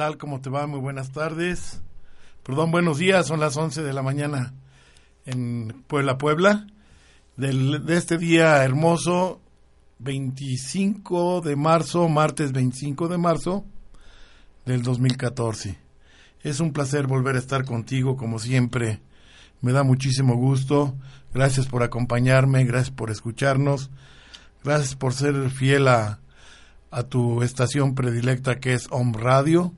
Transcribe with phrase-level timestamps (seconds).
[0.00, 0.16] tal?
[0.16, 0.66] ¿Cómo te va?
[0.66, 1.82] Muy buenas tardes.
[2.42, 3.26] Perdón, buenos días.
[3.26, 4.54] Son las 11 de la mañana
[5.26, 6.66] en Puebla, Puebla.
[7.36, 9.42] Del, de este día hermoso,
[9.98, 13.66] 25 de marzo, martes 25 de marzo
[14.64, 15.76] del 2014.
[16.40, 19.02] Es un placer volver a estar contigo, como siempre.
[19.60, 20.96] Me da muchísimo gusto.
[21.34, 23.90] Gracias por acompañarme, gracias por escucharnos,
[24.64, 26.20] gracias por ser fiel a,
[26.90, 29.74] a tu estación predilecta que es Home Radio.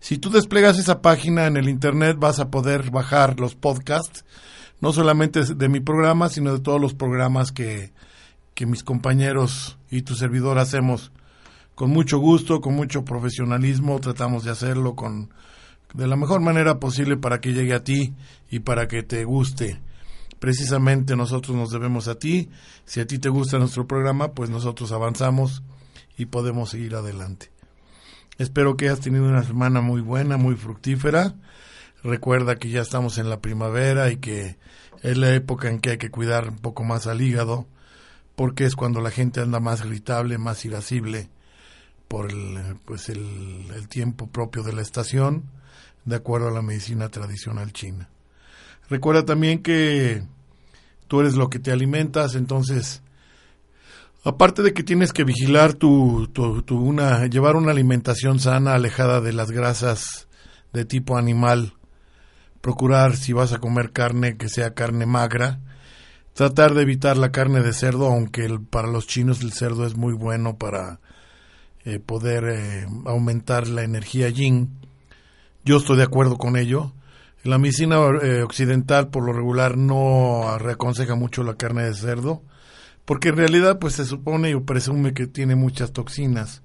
[0.00, 4.24] Si tú desplegas esa página en el internet vas a poder bajar los podcasts,
[4.80, 7.92] no solamente de mi programa, sino de todos los programas que,
[8.54, 11.10] que mis compañeros y tu servidor hacemos
[11.74, 15.30] con mucho gusto, con mucho profesionalismo, tratamos de hacerlo con
[15.94, 18.14] de la mejor manera posible para que llegue a ti
[18.50, 19.80] y para que te guste.
[20.44, 22.50] Precisamente nosotros nos debemos a ti.
[22.84, 25.62] Si a ti te gusta nuestro programa, pues nosotros avanzamos
[26.18, 27.50] y podemos seguir adelante.
[28.36, 31.34] Espero que hayas tenido una semana muy buena, muy fructífera.
[32.02, 34.58] Recuerda que ya estamos en la primavera y que
[35.02, 37.66] es la época en que hay que cuidar un poco más al hígado,
[38.36, 41.30] porque es cuando la gente anda más irritable, más irascible
[42.06, 45.44] por el, pues el, el tiempo propio de la estación
[46.04, 48.10] de acuerdo a la medicina tradicional china.
[48.90, 50.33] Recuerda también que
[51.06, 53.02] tú eres lo que te alimentas, entonces,
[54.24, 59.20] aparte de que tienes que vigilar tu, tu, tu, una, llevar una alimentación sana, alejada
[59.20, 60.28] de las grasas
[60.72, 61.74] de tipo animal,
[62.60, 65.60] procurar si vas a comer carne que sea carne magra,
[66.34, 70.14] tratar de evitar la carne de cerdo, aunque para los chinos el cerdo es muy
[70.14, 71.00] bueno para
[71.84, 74.70] eh, poder eh, aumentar la energía yin.
[75.64, 76.92] Yo estoy de acuerdo con ello.
[77.44, 82.42] La medicina eh, occidental por lo regular no aconseja mucho la carne de cerdo,
[83.04, 86.62] porque en realidad pues se supone o presume que tiene muchas toxinas.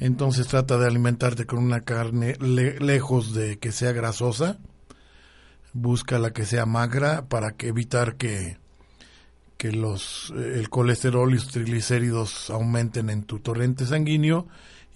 [0.00, 4.58] Entonces trata de alimentarte con una carne le lejos de que sea grasosa.
[5.74, 8.56] Busca la que sea magra para que evitar que,
[9.58, 14.46] que los, el colesterol y los triglicéridos aumenten en tu torrente sanguíneo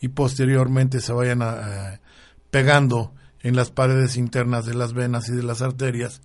[0.01, 2.01] y posteriormente se vayan a, a,
[2.51, 3.13] pegando
[3.49, 6.21] en las paredes internas de las venas y de las arterias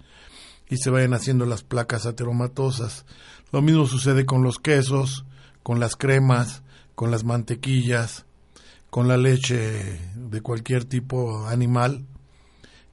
[0.70, 3.06] y se vayan haciendo las placas ateromatosas.
[3.54, 5.26] Lo mismo sucede con los quesos,
[5.64, 6.64] con las cremas,
[6.96, 8.26] con las mantequillas,
[8.90, 12.06] con la leche de cualquier tipo animal,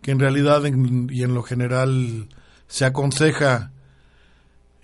[0.00, 2.28] que en realidad en, y en lo general
[2.69, 3.72] se aconseja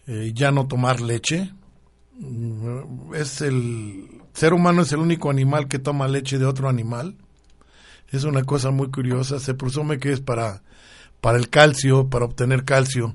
[0.08, 1.52] eh, ya no tomar leche.
[3.14, 7.16] Es el ser humano es el único animal que toma leche de otro animal
[8.10, 9.38] es una cosa muy curiosa.
[9.38, 10.62] Se presume que es para,
[11.20, 13.14] para el calcio, para obtener calcio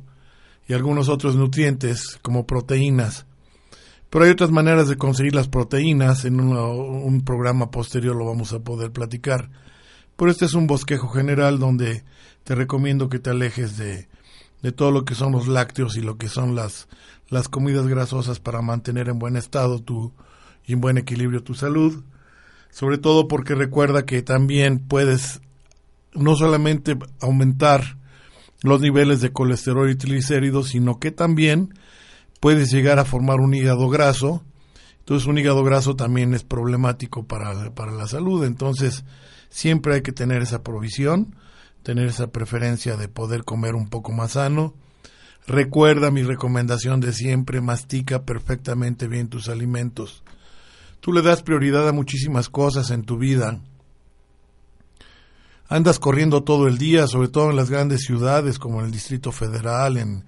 [0.67, 3.25] y algunos otros nutrientes como proteínas.
[4.09, 6.25] Pero hay otras maneras de conseguir las proteínas.
[6.25, 9.49] En un programa posterior lo vamos a poder platicar.
[10.17, 12.03] Pero este es un bosquejo general donde
[12.44, 14.07] te recomiendo que te alejes de,
[14.61, 16.87] de todo lo que son los lácteos y lo que son las,
[17.29, 20.11] las comidas grasosas para mantener en buen estado tu,
[20.65, 22.03] y en buen equilibrio tu salud
[22.71, 25.41] sobre todo porque recuerda que también puedes
[26.13, 27.97] no solamente aumentar
[28.63, 31.73] los niveles de colesterol y triglicéridos, sino que también
[32.39, 34.44] puedes llegar a formar un hígado graso.
[35.00, 38.44] Entonces un hígado graso también es problemático para, para la salud.
[38.45, 39.03] Entonces
[39.50, 41.35] siempre hay que tener esa provisión
[41.83, 44.73] tener esa preferencia de poder comer un poco más sano.
[45.47, 50.23] Recuerda mi recomendación de siempre, mastica perfectamente bien tus alimentos.
[51.01, 53.59] Tú le das prioridad a muchísimas cosas en tu vida.
[55.68, 59.31] Andas corriendo todo el día, sobre todo en las grandes ciudades como en el Distrito
[59.31, 60.25] Federal, en,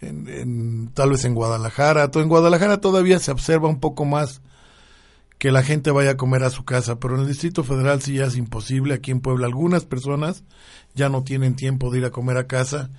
[0.00, 2.10] en, tal vez en Guadalajara.
[2.14, 4.40] En Guadalajara todavía se observa un poco más
[5.38, 8.14] que la gente vaya a comer a su casa, pero en el Distrito Federal sí
[8.14, 8.94] ya es imposible.
[8.94, 10.44] Aquí en Puebla algunas personas
[10.94, 12.90] ya no tienen tiempo de ir a comer a casa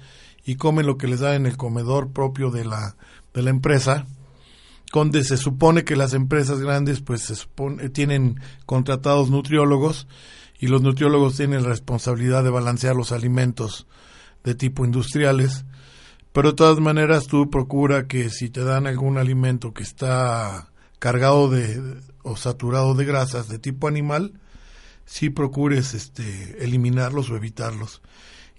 [0.46, 2.96] y comen lo que les da en el comedor propio de la,
[3.34, 4.06] de la empresa,
[4.94, 10.08] donde se supone que las empresas grandes pues se tienen contratados nutriólogos
[10.60, 13.88] y los nutriólogos tienen la responsabilidad de balancear los alimentos
[14.44, 15.66] de tipo industriales,
[16.32, 21.50] pero de todas maneras tú procura que si te dan algún alimento que está cargado
[21.50, 24.40] de o saturado de grasas de tipo animal,
[25.06, 28.02] sí procures este eliminarlos o evitarlos.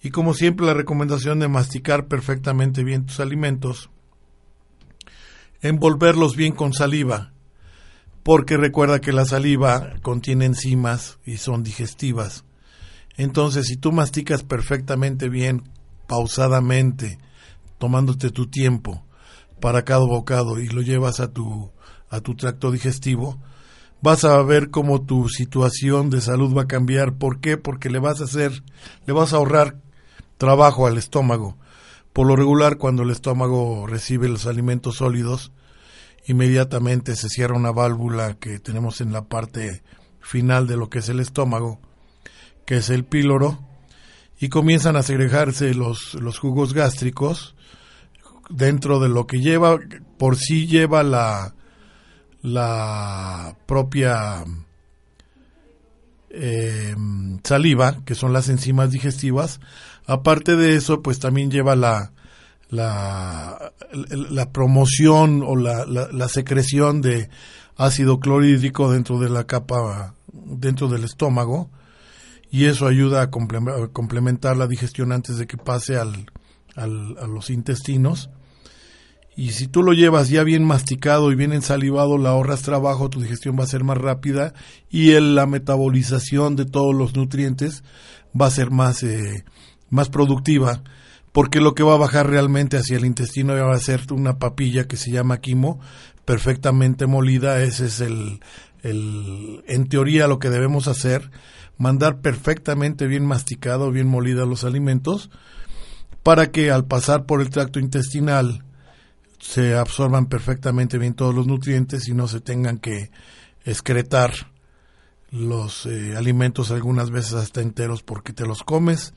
[0.01, 3.91] Y como siempre la recomendación de masticar perfectamente bien tus alimentos,
[5.63, 7.33] envolverlos bien con saliva,
[8.23, 12.45] porque recuerda que la saliva contiene enzimas y son digestivas.
[13.17, 15.63] Entonces, si tú masticas perfectamente bien,
[16.07, 17.19] pausadamente,
[17.79, 19.05] tomándote tu tiempo
[19.61, 21.71] para cada bocado y lo llevas a tu
[22.11, 23.39] a tu tracto digestivo,
[24.01, 27.15] vas a ver cómo tu situación de salud va a cambiar.
[27.15, 27.57] ¿Por qué?
[27.57, 28.63] Porque le vas a hacer,
[29.07, 29.77] le vas a ahorrar
[30.37, 31.57] trabajo al estómago.
[32.13, 35.53] Por lo regular, cuando el estómago recibe los alimentos sólidos,
[36.27, 39.83] inmediatamente se cierra una válvula que tenemos en la parte
[40.21, 41.81] final de lo que es el estómago,
[42.67, 43.59] que es el píloro,
[44.39, 47.57] y comienzan a segregarse los, los jugos gástricos
[48.51, 49.79] dentro de lo que lleva,
[50.19, 51.55] por sí lleva la,
[52.43, 54.45] la propia
[56.31, 56.95] eh,
[57.43, 59.61] saliva, que son las enzimas digestivas,
[60.09, 62.13] Aparte de eso, pues también lleva la,
[62.71, 63.73] la,
[64.55, 67.29] promoción o la, la, secreción de
[67.77, 71.69] ácido clorhídrico dentro de la capa, dentro del estómago,
[72.51, 76.31] y eso ayuda a complementar la digestión antes de que pase al,
[76.75, 78.31] al, a los intestinos.
[79.37, 83.21] Y si tú lo llevas ya bien masticado y bien ensalivado, la ahorras trabajo, tu
[83.21, 84.55] digestión va a ser más rápida
[84.89, 87.85] y el, la metabolización de todos los nutrientes
[88.39, 89.45] va a ser más, eh,
[89.91, 90.83] más productiva,
[91.33, 94.87] porque lo que va a bajar realmente hacia el intestino va a ser una papilla
[94.87, 95.81] que se llama quimo,
[96.25, 98.41] perfectamente molida, ese es el,
[98.83, 101.31] el, en teoría lo que debemos hacer,
[101.77, 105.31] mandar perfectamente bien masticado, bien molida los alimentos,
[106.23, 108.65] para que al pasar por el tracto intestinal
[109.39, 113.11] se absorban perfectamente bien todos los nutrientes y no se tengan que
[113.65, 114.33] excretar
[115.31, 119.15] los eh, alimentos algunas veces hasta enteros porque te los comes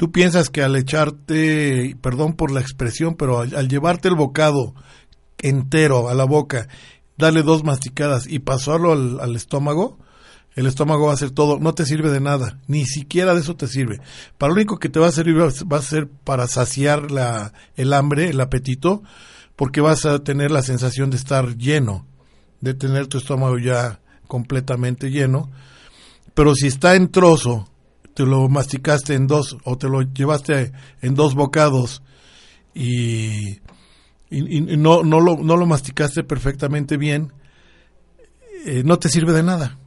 [0.00, 4.74] Tú piensas que al echarte, perdón por la expresión, pero al, llevarte el bocado
[5.36, 6.68] entero a la boca,
[7.18, 9.98] darle dos masticadas y pasarlo al, estómago,
[10.54, 13.56] el estómago va a hacer todo, no te sirve de nada, ni siquiera de eso
[13.56, 14.00] te sirve.
[14.38, 17.92] Para lo único que te va a servir va a ser para saciar la, el
[17.92, 19.02] hambre, el apetito,
[19.54, 22.06] porque vas a tener la sensación de estar lleno,
[22.62, 25.50] de tener tu estómago ya completamente lleno.
[26.32, 27.70] Pero si está en trozo
[28.14, 32.02] te lo masticaste en dos o te lo llevaste en dos bocados
[32.74, 33.60] y,
[34.30, 37.32] y, no, no, lo, no lo masticaste perfectamente bien,
[38.64, 39.78] eh, no te sirve de nada.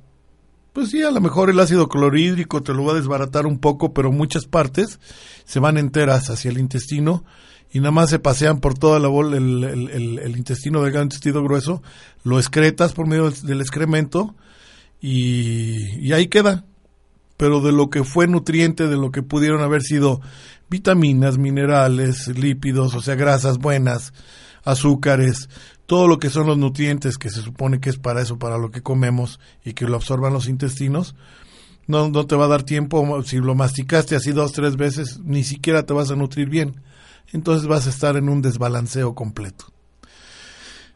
[0.73, 3.93] Pues sí, a lo mejor el ácido clorhídrico te lo va a desbaratar un poco,
[3.93, 4.99] pero muchas partes
[5.45, 7.23] se van enteras hacia el intestino
[7.71, 11.43] y nada más se pasean por toda la bola, el, el, el, intestino delgado, intestino
[11.43, 11.83] grueso,
[12.23, 14.35] lo excretas por medio del, excremento
[14.99, 16.65] y, y ahí queda
[17.37, 20.21] pero de lo que fue nutriente, de lo que pudieron haber sido
[20.69, 24.13] vitaminas, minerales, lípidos, o sea, grasas buenas,
[24.63, 25.49] azúcares,
[25.85, 28.71] todo lo que son los nutrientes que se supone que es para eso, para lo
[28.71, 31.15] que comemos y que lo absorban los intestinos,
[31.85, 35.43] no, no te va a dar tiempo, si lo masticaste así dos, tres veces, ni
[35.43, 36.81] siquiera te vas a nutrir bien.
[37.33, 39.65] Entonces vas a estar en un desbalanceo completo.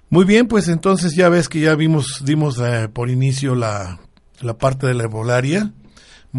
[0.09, 3.99] Muy bien, pues entonces ya ves que ya vimos, dimos eh, por inicio la,
[4.39, 5.73] la parte de la herbolaria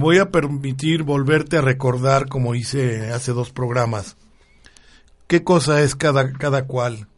[0.00, 4.16] voy a permitir volverte a recordar, como hice hace dos programas,
[5.26, 7.08] qué cosa es cada, cada cual,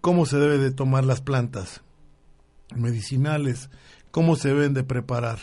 [0.00, 1.82] cómo se debe de tomar las plantas
[2.74, 3.70] medicinales,
[4.10, 5.38] cómo se deben de preparar.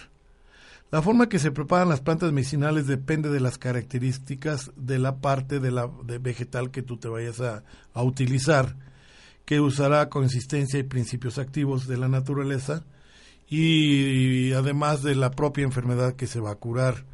[0.92, 5.60] La forma que se preparan las plantas medicinales depende de las características de la parte
[5.60, 5.88] de la
[6.20, 8.76] vegetal que tú te vayas a, a utilizar,
[9.46, 12.86] que usará consistencia y principios activos de la naturaleza,
[13.50, 17.06] y además de la propia enfermedad que se va a curar.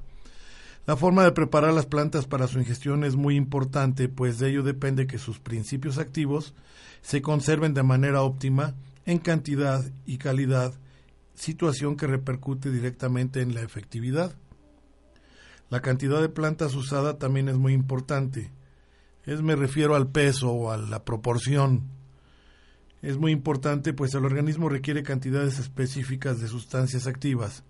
[0.85, 4.61] La forma de preparar las plantas para su ingestión es muy importante, pues de ello
[4.61, 6.53] depende que sus principios activos
[7.01, 8.75] se conserven de manera óptima
[9.05, 10.73] en cantidad y calidad,
[11.33, 14.35] situación que repercute directamente en la efectividad.
[15.71, 18.51] La cantidad de plantas usada también es muy importante.
[19.23, 21.94] Es me refiero al peso o a la proporción.
[23.05, 27.63] Es muy importante pues el organismo requiere cantidades específicas de sustancias activas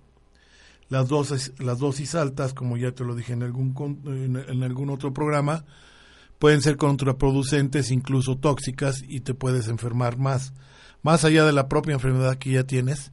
[0.90, 3.74] las dosis, las dosis altas, como ya te lo dije en algún,
[4.06, 5.66] en, algún otro programa,
[6.40, 10.54] pueden ser contraproducentes, incluso tóxicas, y te puedes enfermar más.
[11.02, 13.12] Más allá de la propia enfermedad que ya tienes,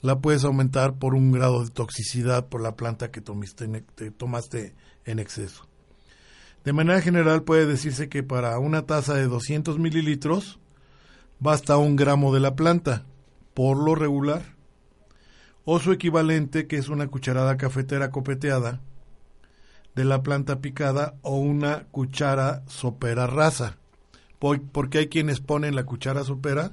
[0.00, 5.18] la puedes aumentar por un grado de toxicidad por la planta que te tomaste en
[5.18, 5.66] exceso.
[6.64, 10.58] De manera general puede decirse que para una taza de 200 mililitros
[11.40, 13.04] basta un gramo de la planta,
[13.54, 14.54] por lo regular
[15.64, 18.80] o su equivalente que es una cucharada cafetera copeteada
[19.94, 23.78] de la planta picada o una cuchara sopera rasa.
[24.38, 26.72] Porque hay quienes ponen la cuchara sopera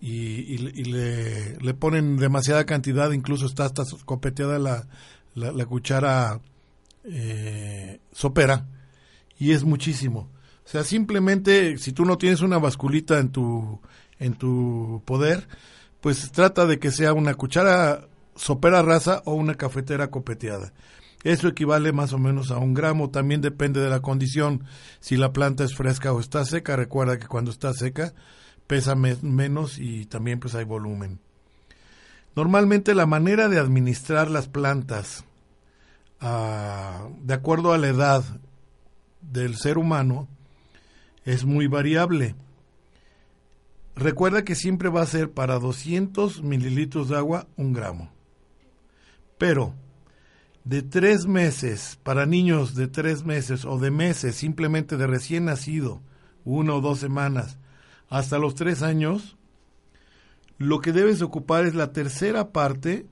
[0.00, 4.86] y, le, ponen demasiada cantidad, incluso está hasta copeteada la,
[5.34, 6.40] la, cuchara
[7.02, 8.68] eh, sopera
[9.38, 10.28] y es muchísimo.
[10.64, 13.80] O sea, simplemente si tú no tienes una basculita en tu,
[14.18, 15.46] en tu poder,
[16.00, 20.72] pues trata de que sea una cuchara sopera rasa o una cafetera copeteada.
[21.22, 24.64] Eso equivale más o menos a un gramo, también depende de la condición,
[25.00, 28.12] si la planta es fresca o está seca, recuerda que cuando está seca
[28.66, 31.20] pesa menos y también pues hay volumen.
[32.36, 35.24] Normalmente la manera de administrar las plantas
[36.20, 38.24] ah, de acuerdo a la edad
[39.20, 40.28] del ser humano
[41.24, 42.34] es muy variable.
[43.96, 48.10] Recuerda que siempre va a ser para 200 mililitros de agua un gramo.
[49.38, 49.74] Pero
[50.64, 56.00] de tres meses, para niños de tres meses o de meses, simplemente de recién nacido,
[56.44, 57.58] una o dos semanas,
[58.08, 59.36] hasta los tres años,
[60.58, 63.06] lo que debes ocupar es la tercera parte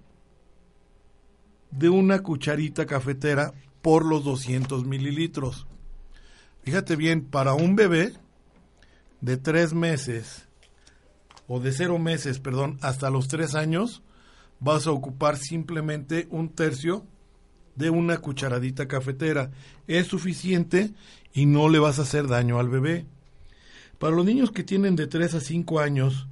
[1.71, 3.53] de una cucharita cafetera
[3.83, 5.67] por los 200 mililitros.
[6.63, 8.13] Fíjate bien, para un bebé
[9.21, 10.47] de tres meses
[11.49, 14.03] o de cero meses, perdón, hasta los tres años,
[14.61, 17.05] vas a ocupar simplemente un tercio
[17.75, 19.51] de una cucharadita cafetera.
[19.89, 20.93] Es suficiente
[21.33, 23.07] y no le vas a hacer daño al bebé.
[23.99, 26.29] Para los niños que tienen de 3 a 5 años,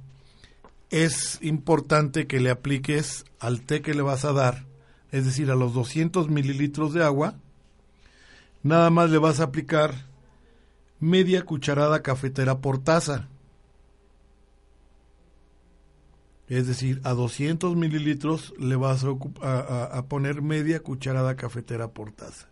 [0.89, 4.65] es importante que le apliques al té que le vas a dar,
[5.11, 7.35] es decir, a los 200 mililitros de agua,
[8.61, 10.10] nada más le vas a aplicar
[11.01, 13.27] media cucharada cafetera por taza.
[16.47, 19.03] Es decir, a 200 mililitros le vas
[19.41, 22.49] a, poner media cucharada cafetera por taza.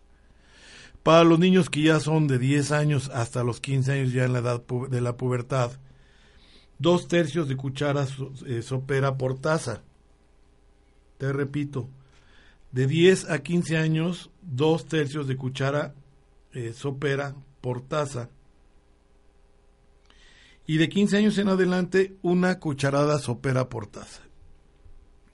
[1.02, 4.32] Para los niños que ya son de 10 años hasta los 15 años, ya en
[4.32, 5.70] la edad de la pubertad,
[6.78, 8.06] dos tercios de cuchara
[8.46, 9.82] eh, sopera por taza.
[11.18, 11.88] Te repito,
[12.72, 15.94] de 10 a 15 años, dos tercios de cuchara
[16.52, 18.30] eh, sopera por taza
[20.70, 24.22] y de 15 años en adelante una cucharada sopera por taza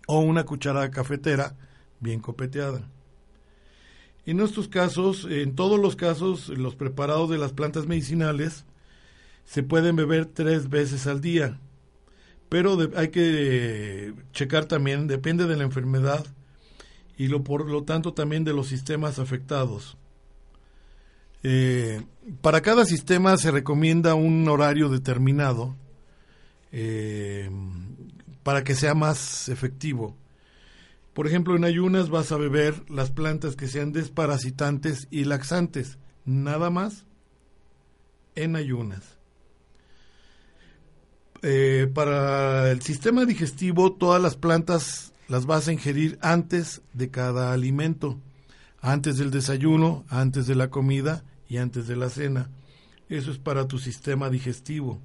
[0.06, 1.58] o una cucharada cafetera
[2.00, 2.88] bien copeteada.
[4.24, 8.64] En estos casos, en todos los casos, los preparados de las plantas medicinales
[9.44, 11.60] se pueden beber tres veces al día,
[12.48, 16.24] pero hay que checar también, depende de la enfermedad
[17.18, 19.98] y por lo tanto también de los sistemas afectados.
[21.48, 22.02] Eh,
[22.40, 25.76] para cada sistema se recomienda un horario determinado
[26.72, 27.48] eh,
[28.42, 30.16] para que sea más efectivo.
[31.14, 36.68] Por ejemplo, en ayunas vas a beber las plantas que sean desparasitantes y laxantes, nada
[36.68, 37.04] más
[38.34, 39.04] en ayunas.
[41.42, 47.52] Eh, para el sistema digestivo, todas las plantas las vas a ingerir antes de cada
[47.52, 48.18] alimento,
[48.80, 52.50] antes del desayuno, antes de la comida y antes de la cena.
[53.08, 55.00] Eso es para tu sistema digestivo.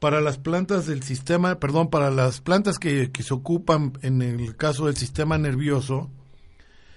[0.00, 4.86] Para las plantas del sistema, perdón, para las plantas que, se ocupan en el caso
[4.86, 6.10] del sistema nervioso,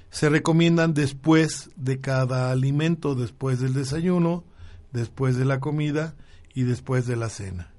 [0.09, 4.43] se recomiendan después de cada alimento, después del desayuno,
[4.91, 6.15] después de la comida
[6.53, 7.73] y después de la cena.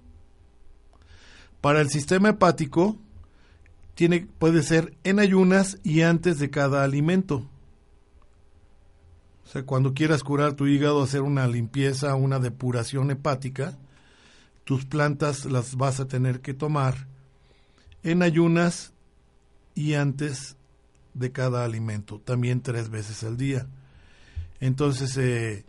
[1.61, 2.99] Para el sistema hepático,
[3.95, 7.49] tiene, puede ser en ayunas y antes de cada alimento.
[9.55, 13.79] Sea, cuando quieras curar tu hígado, hacer una limpieza, una depuración hepática,
[14.65, 17.07] tus plantas las vas a tener que tomar
[18.03, 18.93] en ayunas
[19.77, 20.57] y antes
[21.13, 23.69] de cada alimento, también tres veces al día.
[24.59, 25.65] Entonces, eh,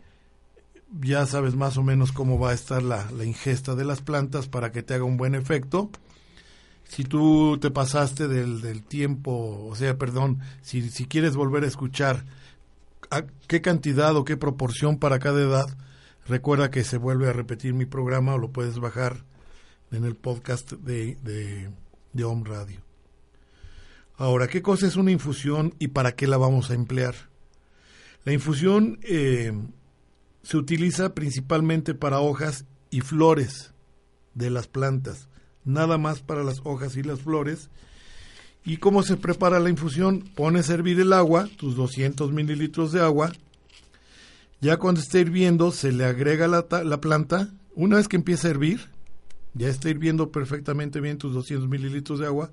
[1.00, 4.48] ya sabes más o menos cómo va a estar la, la, ingesta de las plantas
[4.48, 5.90] para que te haga un buen efecto.
[6.88, 11.68] Si tú te pasaste del, del tiempo, o sea, perdón, si, si quieres volver a
[11.68, 12.24] escuchar
[13.46, 15.76] qué cantidad o qué proporción para cada edad,
[16.26, 19.24] recuerda que se vuelve a repetir mi programa o lo puedes bajar
[19.92, 21.70] en el podcast de, de,
[22.12, 22.80] de Home Radio.
[24.16, 27.14] Ahora, ¿qué cosa es una infusión y para qué la vamos a emplear?
[28.24, 29.52] La infusión eh,
[30.42, 33.74] se utiliza principalmente para hojas y flores
[34.34, 35.28] de las plantas,
[35.64, 37.68] nada más para las hojas y las flores.
[38.66, 40.20] ¿Y cómo se prepara la infusión?
[40.34, 43.32] Pones a hervir el agua, tus 200 mililitros de agua.
[44.60, 47.48] Ya cuando esté hirviendo, se le agrega la, la planta.
[47.74, 48.90] Una vez que empieza a hervir,
[49.54, 52.50] ya está hirviendo perfectamente bien tus 200 mililitros de agua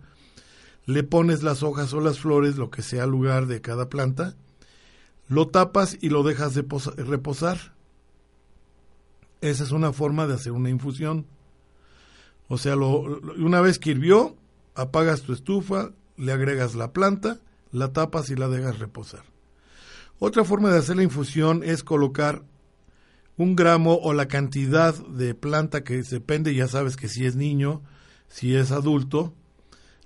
[0.86, 4.36] le pones las hojas o las flores, lo que sea lugar de cada planta,
[5.28, 6.66] lo tapas y lo dejas de
[6.98, 7.74] reposar.
[9.42, 11.26] Esa es una forma de hacer una infusión.
[12.48, 13.00] O sea, lo,
[13.38, 14.36] una vez que hirvió,
[14.76, 17.40] apagas tu estufa, le agregas la planta,
[17.72, 19.24] la tapas y la dejas reposar.
[20.20, 22.44] Otra forma de hacer la infusión es colocar
[23.38, 27.82] un gramo o la cantidad de planta que depende, ya sabes que si es niño,
[28.28, 29.34] si es adulto,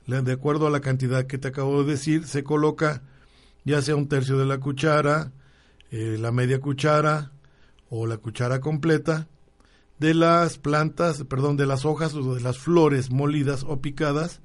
[0.06, 3.04] de acuerdo a la cantidad que te acabo de decir, se coloca
[3.66, 5.34] ya sea un tercio de la cuchara,
[5.92, 7.34] eh, la media cuchara
[7.90, 9.28] o la cuchara completa
[10.00, 14.40] de las plantas, perdón, de las hojas o de las flores molidas o picadas,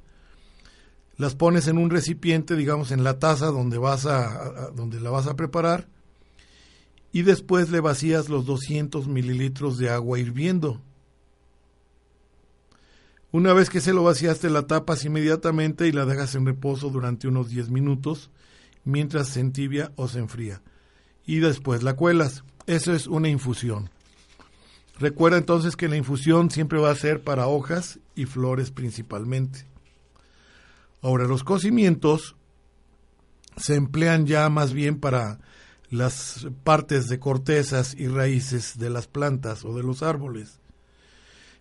[1.23, 5.29] las pones en un recipiente, digamos en la taza donde vas a, donde la vas
[5.29, 5.89] a preparar
[7.13, 10.81] y después le vacías los 200 mililitros de agua hirviendo
[13.33, 17.29] una vez que se lo vaciaste, la tapas inmediatamente y la dejas en reposo durante
[17.29, 18.31] unos 10 minutos
[18.85, 20.61] mientras se entibia o se enfría.
[21.25, 22.45] Y después la cuelas.
[22.67, 23.89] Eso es una infusión.
[24.99, 29.72] Recuerda entonces que la infusión siempre va a ser para hojas y flores principalmente.
[31.03, 32.37] Ahora, los cocimientos
[33.57, 35.41] se emplean ya más bien para
[35.91, 40.61] las partes de cortezas y raíces de las plantas o de los árboles.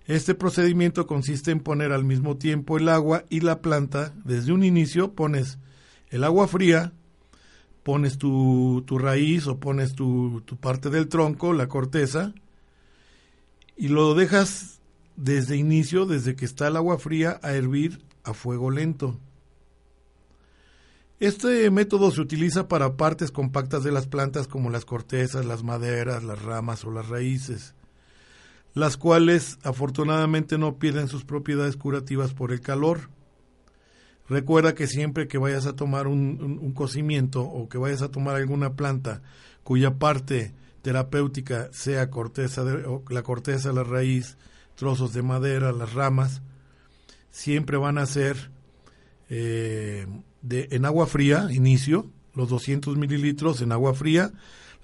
[0.07, 4.13] Este procedimiento consiste en poner al mismo tiempo el agua y la planta.
[4.23, 5.57] Desde un inicio pones
[6.09, 6.93] el agua fría,
[7.83, 12.33] pones tu, tu raíz o pones tu, tu parte del tronco, la corteza,
[13.75, 14.79] y lo dejas
[15.15, 19.19] desde inicio, desde que está el agua fría, a hervir a fuego lento.
[21.21, 26.23] Este método se utiliza para partes compactas de las plantas como las cortezas, las maderas,
[26.23, 27.73] las ramas o las raíces
[28.73, 33.09] las cuales afortunadamente no pierden sus propiedades curativas por el calor.
[34.29, 38.75] Recuerda que siempre que vayas a tomar un, cocimiento o que vayas a tomar alguna
[38.75, 39.21] planta
[39.63, 44.37] cuya parte terapéutica sea corteza de, la corteza, la raíz,
[44.75, 46.41] trozos de madera, las ramas,
[47.29, 48.51] siempre van a ser
[49.29, 50.07] eh,
[50.41, 54.31] de, en agua fría, inicio, los 200 mililitros en agua fría,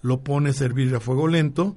[0.02, 1.76] lo pones a hervir a fuego lento,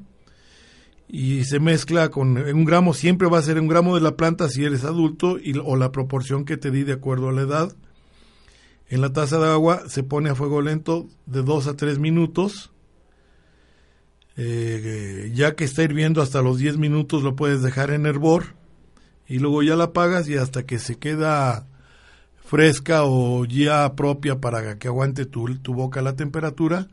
[1.12, 4.49] y se mezcla con un gramo, siempre va a ser un gramo de la planta
[4.49, 7.77] si eres adulto y, o la proporción que te di de acuerdo a la edad.
[8.88, 12.73] En la taza de agua se pone a fuego lento de 2 a 3 minutos.
[14.37, 18.55] Eh, ya que está hirviendo hasta los 10 minutos lo puedes dejar en hervor
[19.27, 21.66] y luego ya la apagas y hasta que se queda
[22.51, 26.89] fresca o ya propia para que aguante tu, tu boca la temperatura,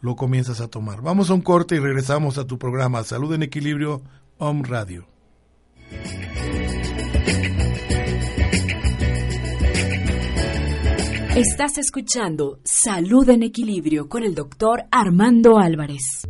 [0.00, 1.02] lo comienzas a tomar.
[1.02, 4.02] Vamos a un corte y regresamos a tu programa Salud en Equilibrio
[4.38, 5.06] Home Radio.
[11.36, 16.26] Estás escuchando Salud en Equilibrio con el doctor Armando Álvarez.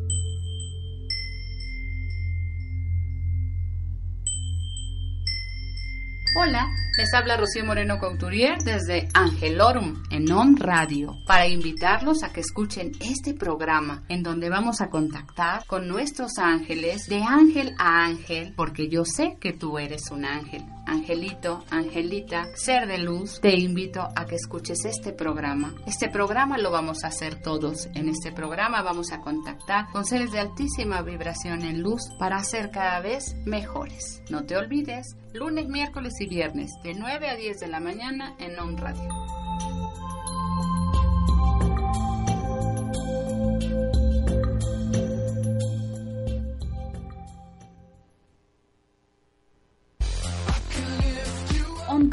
[6.39, 6.69] Hola,
[6.99, 12.93] les habla Rocío Moreno Couturier desde Angelorum en On Radio para invitarlos a que escuchen
[13.01, 18.91] este programa en donde vamos a contactar con nuestros ángeles de ángel a ángel porque
[18.91, 20.63] yo sé que tú eres un ángel.
[20.87, 25.75] Angelito, Angelita, ser de luz, te invito a que escuches este programa.
[25.85, 27.89] Este programa lo vamos a hacer todos.
[27.95, 32.71] En este programa vamos a contactar con seres de altísima vibración en luz para ser
[32.71, 34.23] cada vez mejores.
[34.31, 38.59] No te olvides, lunes, miércoles y viernes de 9 a 10 de la mañana en
[38.59, 39.09] On Radio.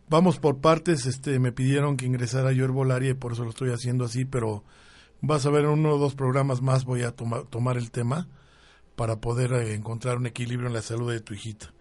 [0.09, 3.71] vamos por partes, este, me pidieron que ingresara yo Herbolaria y por eso lo estoy
[3.71, 4.63] haciendo así, pero
[5.21, 8.27] vas a ver en uno o dos programas más voy a tomar el tema
[8.95, 11.73] para poder eh, encontrar un equilibrio en la salud de tu hijita.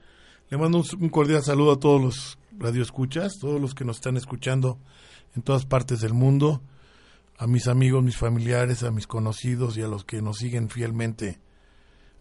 [0.51, 4.79] Le mando un, cordial saludo a todos los radioescuchas, todos los que nos están escuchando
[5.35, 6.63] en todas partes del mundo,
[7.39, 11.41] a mis amigos, mis familiares, a mis conocidos y a los que nos siguen fielmente,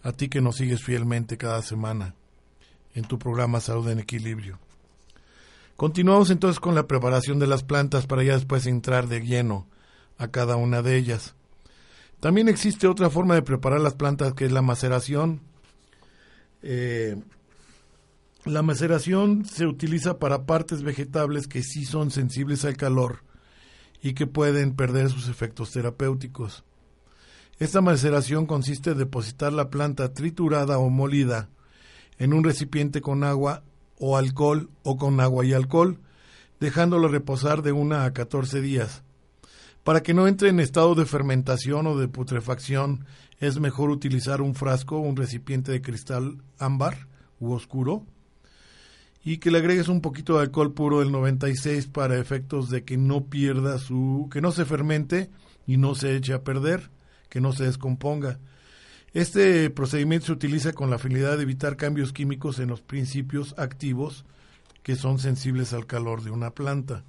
[0.01, 2.15] a ti que nos sigues fielmente cada semana
[2.93, 4.59] en tu programa Salud en Equilibrio.
[5.77, 9.67] Continuamos entonces con la preparación de las plantas para ya después entrar de lleno
[10.17, 11.35] a cada una de ellas.
[12.21, 15.41] También existe otra forma de preparar las plantas que es la maceración.
[16.61, 17.17] Eh,
[18.45, 23.23] la maceración se utiliza para partes vegetables que sí son sensibles al calor
[24.01, 26.63] y que pueden perder sus efectos terapéuticos.
[27.59, 31.49] Esta maceración consiste en depositar la planta triturada o molida
[32.17, 33.63] en un recipiente con agua
[33.97, 35.99] o alcohol o con agua y alcohol,
[36.59, 39.03] dejándolo reposar de una a 14 días.
[39.83, 43.05] Para que no entre en estado de fermentación o de putrefacción,
[43.39, 47.07] es mejor utilizar un frasco o un recipiente de cristal ámbar
[47.39, 48.05] u oscuro
[49.23, 52.95] y que le agregues un poquito de alcohol puro del 96 para efectos de que
[52.95, 55.31] no pierda su que no se fermente
[55.65, 56.91] y no se eche a perder,
[57.27, 58.39] que no se descomponga.
[59.15, 64.25] Este procedimiento se utiliza con la finalidad de evitar cambios químicos en los principios activos
[64.83, 67.05] que son sensibles al calor de una planta.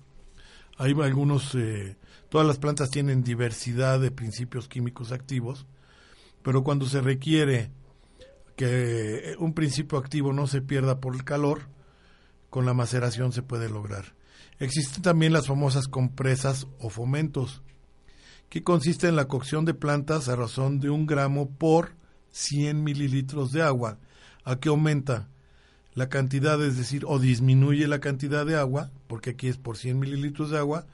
[0.79, 1.97] Hay algunos, eh,
[2.29, 5.67] todas las plantas tienen diversidad de principios químicos activos,
[6.45, 7.73] pero cuando se requiere
[8.55, 11.63] que un principio activo no se pierda por el calor,
[12.51, 14.15] con la maceración se puede lograr.
[14.61, 17.65] Existen también las famosas compresas o fomentos,
[18.63, 21.95] consiste en la cocción de plantas a razón de un gramo por
[22.31, 23.99] 100 mililitros de agua.
[24.45, 25.29] ¿A qué aumenta?
[25.95, 29.99] La cantidad, es decir, o disminuye la cantidad de agua, porque aquí es por 100
[29.99, 30.87] mililitros de agua,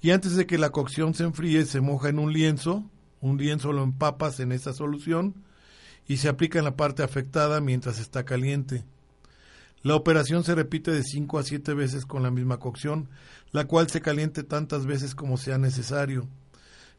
[0.00, 2.84] y antes de que la cocción se enfríe, se moja en un lienzo,
[3.20, 5.34] un lienzo lo empapas en esa solución,
[6.06, 8.84] y se aplica en la parte afectada mientras está caliente.
[9.82, 13.08] La operación se repite de 5 a 7 veces con la misma cocción,
[13.50, 16.28] la cual se caliente tantas veces como sea necesario.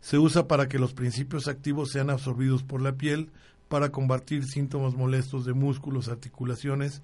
[0.03, 3.31] Se usa para que los principios activos sean absorbidos por la piel
[3.69, 7.01] para combatir síntomas molestos de músculos, articulaciones,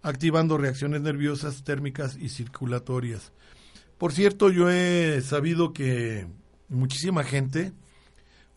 [0.00, 3.32] activando reacciones nerviosas, térmicas y circulatorias.
[3.98, 6.28] Por cierto, yo he sabido que
[6.70, 7.74] muchísima gente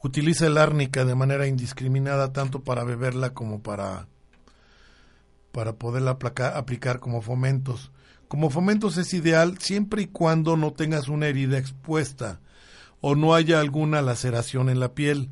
[0.02, 4.08] utiliza el árnica de manera indiscriminada tanto para beberla como para
[5.52, 6.17] para poderla
[6.56, 7.91] aplicar como fomentos.
[8.30, 12.39] Como fomentos es ideal siempre y cuando no tengas una herida expuesta
[13.06, 15.30] o no haya alguna laceración en la piel,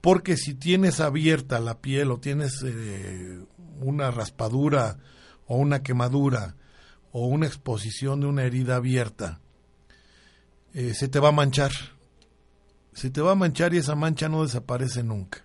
[0.00, 3.38] porque si tienes abierta la piel o tienes eh,
[3.80, 4.98] una raspadura
[5.46, 6.56] o una quemadura
[7.12, 9.38] o una exposición de una herida abierta,
[10.72, 11.70] eh, se te va a manchar.
[12.94, 15.44] Se te va a manchar y esa mancha no desaparece nunca.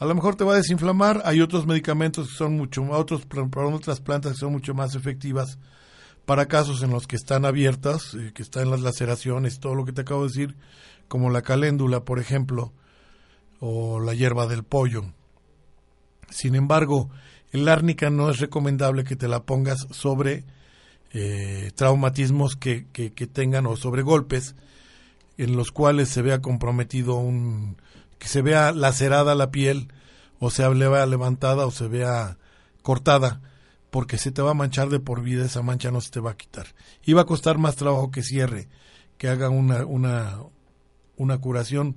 [0.00, 1.22] A lo mejor te va a desinflamar.
[1.24, 5.56] Hay otros medicamentos que son mucho otros otras plantas que son mucho más efectivas
[6.28, 9.92] para casos en los que están abiertas, eh, que están las laceraciones, todo lo que
[9.92, 10.56] te acabo de decir,
[11.08, 12.74] como la caléndula, por ejemplo,
[13.60, 15.06] o la hierba del pollo.
[16.28, 17.08] Sin embargo,
[17.50, 20.44] el árnica no es recomendable que te la pongas sobre
[21.14, 24.54] eh, traumatismos que, que, que, tengan o sobre golpes
[25.38, 27.78] en los cuales se vea comprometido un,
[28.18, 29.88] que se vea lacerada la piel
[30.40, 32.36] o se vea levantada o se vea
[32.82, 33.40] cortada
[33.90, 36.32] porque se te va a manchar de por vida, esa mancha no se te va
[36.32, 36.66] a quitar.
[37.04, 38.68] Y va a costar más trabajo que cierre,
[39.16, 40.40] que haga una, una,
[41.16, 41.96] una curación.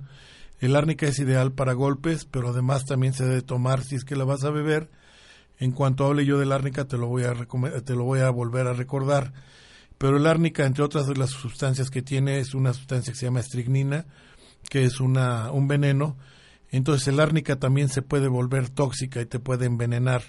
[0.58, 4.16] El árnica es ideal para golpes, pero además también se debe tomar si es que
[4.16, 4.90] la vas a beber.
[5.58, 8.66] En cuanto hable yo del árnica te lo voy a te lo voy a volver
[8.66, 9.32] a recordar.
[9.98, 13.26] Pero el árnica, entre otras de las sustancias que tiene, es una sustancia que se
[13.26, 14.06] llama estricnina,
[14.68, 16.16] que es una, un veneno.
[16.70, 20.22] Entonces el árnica también se puede volver tóxica y te puede envenenar.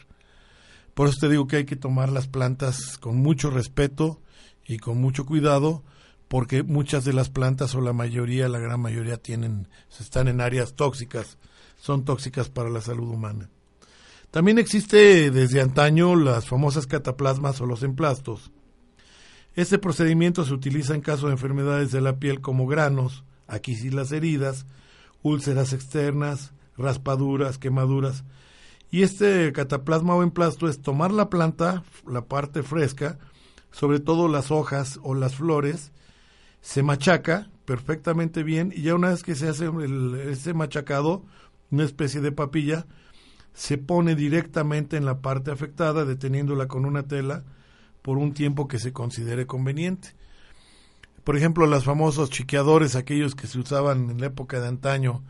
[0.93, 4.21] Por eso te digo que hay que tomar las plantas con mucho respeto
[4.65, 5.83] y con mucho cuidado,
[6.27, 9.67] porque muchas de las plantas o la mayoría, la gran mayoría tienen,
[9.99, 11.37] están en áreas tóxicas,
[11.77, 13.49] son tóxicas para la salud humana.
[14.31, 18.51] También existe desde antaño las famosas cataplasmas o los emplastos.
[19.53, 23.91] Este procedimiento se utiliza en caso de enfermedades de la piel como granos, aquí sí
[23.91, 24.65] las heridas,
[25.21, 28.23] úlceras externas, raspaduras, quemaduras.
[28.93, 33.17] Y este cataplasma o emplasto es tomar la planta, la parte fresca,
[33.71, 35.91] sobre todo las hojas o las flores,
[36.61, 39.71] se machaca perfectamente bien y ya una vez que se hace
[40.29, 41.25] ese machacado,
[41.71, 42.85] una especie de papilla,
[43.55, 47.43] se pone directamente en la parte afectada, deteniéndola con una tela
[48.03, 50.09] por un tiempo que se considere conveniente.
[51.23, 55.23] Por ejemplo, los famosos chiqueadores, aquellos que se usaban en la época de antaño,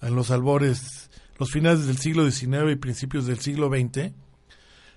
[0.00, 4.12] en los albores, los finales del siglo XIX y principios del siglo XX,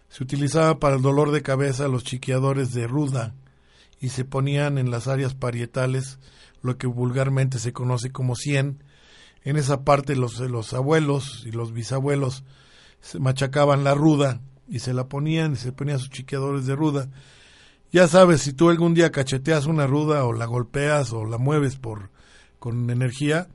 [0.10, 3.34] se utilizaba para el dolor de cabeza los chiqueadores de ruda
[4.00, 6.20] y se ponían en las áreas parietales,
[6.62, 8.84] lo que vulgarmente se conoce como cien.
[9.44, 12.44] En esa parte los, los abuelos y los bisabuelos
[13.02, 17.10] se machacaban la ruda y se la ponían y se ponían sus chiqueadores de ruda
[17.96, 21.78] ya sabes, si tú algún día cacheteas una ruda o la golpeas o la mueves
[21.78, 22.10] por
[22.60, 23.48] con energía,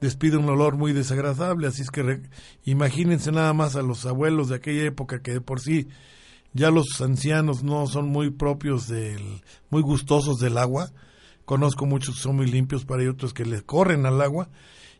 [0.00, 1.66] despide un olor muy desagradable.
[1.66, 2.22] Así es que
[2.64, 5.88] imagínense nada más a los abuelos de aquella época que de por sí
[6.52, 10.90] ya los ancianos no son muy propios del, muy gustosos del agua.
[11.44, 14.48] Conozco muchos que son muy limpios para ellos otros que les corren al agua.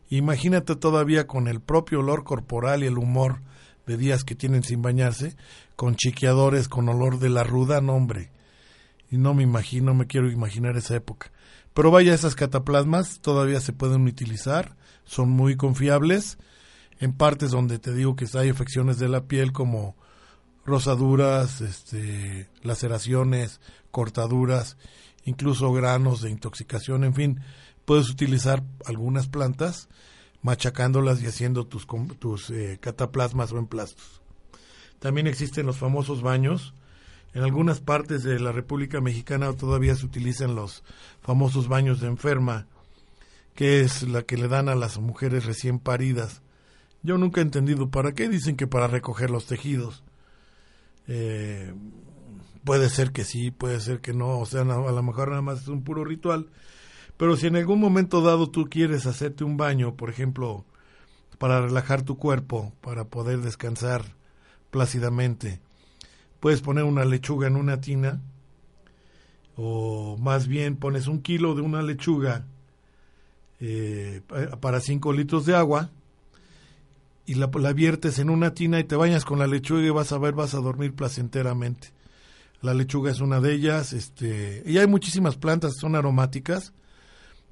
[0.09, 3.41] Imagínate todavía con el propio olor corporal y el humor
[3.85, 5.35] de días que tienen sin bañarse,
[5.75, 8.31] con chiqueadores, con olor de la ruda, no hombre
[9.11, 11.31] y no me imagino, me quiero imaginar esa época.
[11.73, 16.37] Pero vaya, esas cataplasmas todavía se pueden utilizar, son muy confiables,
[16.99, 19.95] en partes donde te digo que hay afecciones de la piel como
[20.65, 24.77] rosaduras, este, laceraciones, cortaduras,
[25.23, 27.41] incluso granos de intoxicación, en fin,
[27.85, 29.89] puedes utilizar algunas plantas
[30.41, 31.87] machacándolas y haciendo tus,
[32.19, 34.21] tus eh, cataplasmas o emplastos.
[34.99, 36.73] También existen los famosos baños,
[37.33, 40.83] en algunas partes de la República Mexicana todavía se utilizan los
[41.21, 42.67] famosos baños de enferma,
[43.53, 46.41] que es la que le dan a las mujeres recién paridas.
[47.03, 50.03] Yo nunca he entendido para qué dicen que para recoger los tejidos.
[51.07, 51.73] Eh,
[52.63, 55.61] puede ser que sí, puede ser que no, o sea, a lo mejor nada más
[55.61, 56.49] es un puro ritual.
[57.17, 60.65] Pero si en algún momento dado tú quieres hacerte un baño, por ejemplo,
[61.37, 64.15] para relajar tu cuerpo, para poder descansar
[64.71, 65.61] plácidamente,
[66.39, 68.21] puedes poner una lechuga en una tina
[69.55, 72.45] o más bien pones un kilo de una lechuga
[73.59, 74.21] eh,
[74.61, 75.89] para 5 litros de agua
[77.29, 80.17] y la, viertes en una tina y te bañas con la lechuga y vas a
[80.17, 81.89] ver, vas a dormir placenteramente.
[82.61, 86.73] La lechuga es una de ellas, este, y hay muchísimas plantas, son aromáticas,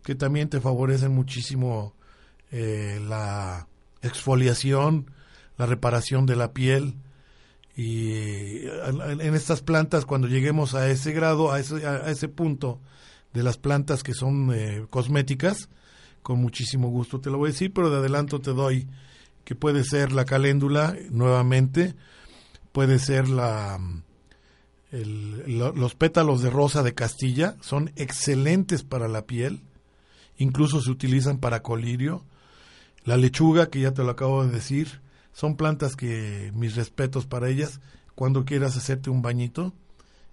[0.04, 1.93] que también te favorecen muchísimo
[2.52, 3.67] eh, la
[4.02, 5.12] exfoliación,
[5.58, 6.95] la reparación de la piel.
[7.77, 12.81] Y en estas plantas, cuando lleguemos a ese grado, a ese, a ese punto
[13.33, 15.69] de las plantas que son eh, cosméticas,
[16.23, 18.87] con muchísimo gusto te lo voy a decir, pero de adelanto te doy
[19.45, 21.93] que puede ser la caléndula nuevamente,
[22.73, 23.79] puede ser la
[24.91, 29.61] los pétalos de rosa de Castilla, son excelentes para la piel,
[30.37, 32.23] incluso se utilizan para colirio,
[33.03, 34.99] la lechuga, que ya te lo acabo de decir,
[35.38, 37.80] son plantas que mis respetos para ellas,
[38.15, 39.71] cuando quieras hacerte un bañito,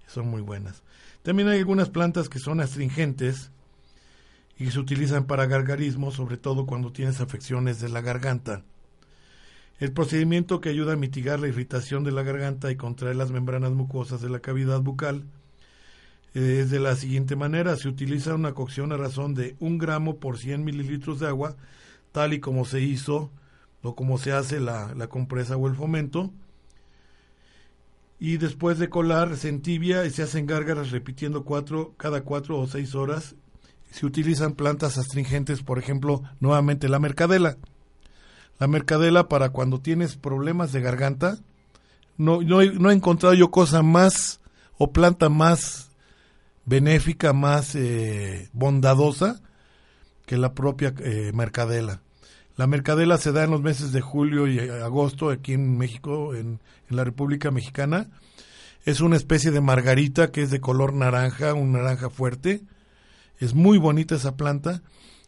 [0.07, 0.83] son muy buenas.
[1.23, 3.51] También hay algunas plantas que son astringentes
[4.57, 8.63] y se utilizan para gargarismo, sobre todo cuando tienes afecciones de la garganta.
[9.79, 13.73] El procedimiento que ayuda a mitigar la irritación de la garganta y contraer las membranas
[13.73, 15.27] mucosas de la cavidad bucal
[16.33, 17.77] eh, es de la siguiente manera.
[17.77, 21.57] Se utiliza una cocción a razón de un gramo por 100 mililitros de agua,
[22.11, 23.31] tal y como se hizo
[23.85, 26.33] o como se hace la, la compresa o el fomento
[28.19, 32.67] y después de colar se entibia y se hacen gárgaras repitiendo cuatro, cada cuatro o
[32.67, 33.35] seis horas.
[33.91, 37.59] Se utilizan plantas astringentes, por ejemplo, nuevamente la mercadela.
[38.59, 41.39] La mercadela para cuando tienes problemas de garganta,
[42.17, 44.41] no, no, he encontrado yo cosa más
[44.79, 45.91] o planta más
[46.65, 49.43] benéfica, más eh, bondadosa
[50.25, 52.04] que la propia eh, mercadela.
[52.57, 56.61] La mercadela se da en los meses de julio y agosto aquí en México, en,
[56.89, 58.11] la República Mexicana.
[58.85, 62.63] Es una especie de margarita que es de color naranja, un naranja fuerte.
[63.39, 64.83] Es muy bonita esa planta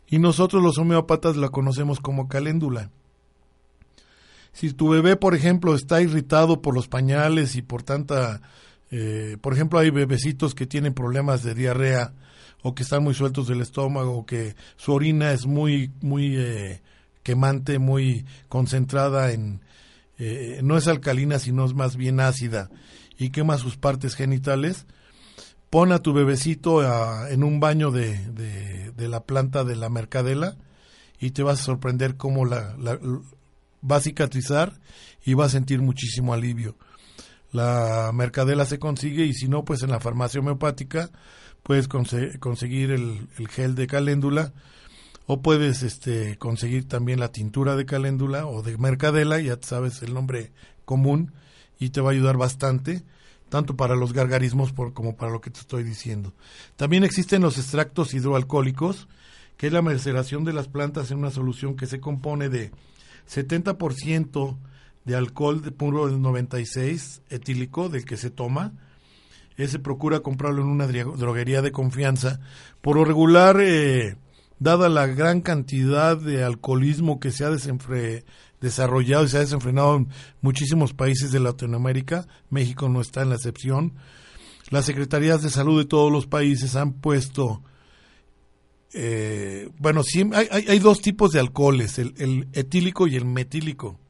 [0.07, 2.91] y nosotros los homeópatas la conocemos como caléndula.
[4.53, 8.41] Si tu bebé, por ejemplo, está irritado por los pañales y por tanta...
[8.93, 12.15] Eh, por ejemplo, hay bebecitos que tienen problemas de diarrea
[12.62, 16.37] o que están muy sueltos del estómago o que su orina es muy, muy...
[16.37, 16.83] Eh,
[17.27, 19.61] quemante, muy concentrada en,
[20.17, 22.71] eh, no es alcalina, sino es más bien ácida
[23.19, 24.87] y quema sus partes genitales,
[25.69, 26.85] pon a tu bebecito
[27.29, 28.17] en un baño de,
[28.95, 30.57] de, la planta de la mercadela
[31.19, 34.79] y te vas a sorprender cómo la, va a cicatrizar
[35.25, 36.77] y va a sentir muchísimo alivio.
[37.51, 41.11] La mercadela se consigue y si no, pues en la farmacia homeopática
[41.65, 44.53] puedes conseguir el, el, gel de caléndula
[45.27, 50.15] o puedes este, conseguir también la tintura de caléndula o de mercadela, ya sabes el
[50.15, 50.53] nombre
[50.85, 51.33] común,
[51.79, 53.03] y te va a ayudar bastante,
[53.49, 56.33] tanto para los gargarismos como para lo que te estoy diciendo.
[56.77, 59.09] También existen los extractos hidroalcohólicos,
[59.57, 62.71] que es la maceración de las plantas en una solución que se compone de
[63.29, 64.57] 70%
[65.05, 68.73] de alcohol de puro del 96 etílico del que se toma.
[69.57, 72.41] Ese procura comprarlo en una droguería de confianza.
[72.83, 74.17] Por lo regular, eh,
[74.59, 77.51] dada la gran cantidad de alcoholismo que se ha
[78.61, 80.09] desarrollado y se ha desenfrenado en
[80.40, 83.95] muchísimos países de Latinoamérica, México no está en la excepción,
[84.71, 87.62] las secretarías de salud de todos los países han puesto,
[88.92, 94.01] eh, bueno, hay, hay, dos tipos de alcoholes, el, etílico y el metílico.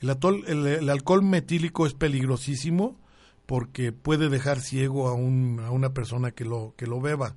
[0.00, 2.98] El, el, alcohol metílico es peligrosísimo
[3.46, 7.36] porque puede dejar ciego a, un, a una persona que lo, que lo beba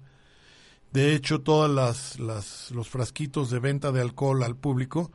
[0.98, 2.20] de hecho, todos las,
[2.72, 5.12] los frasquitos de venta de alcohol al público,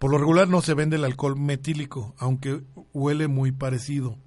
[0.00, 2.60] por lo regular no se vende el alcohol metílico, aunque
[2.92, 4.18] huele muy parecido.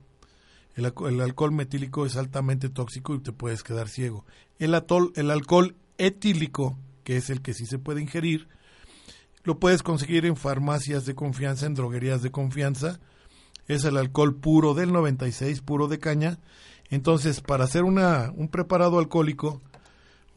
[0.75, 4.23] El, alcohol metílico es altamente tóxico y te puedes quedar ciego.
[4.57, 8.47] El, atol, el alcohol etílico, que es el que sí se puede ingerir,
[9.43, 13.01] lo puedes conseguir en farmacias de confianza, en droguerías de confianza.
[13.67, 16.39] Es el alcohol puro del 96, puro de caña.
[16.89, 19.61] Entonces, para hacer una, un preparado alcohólico,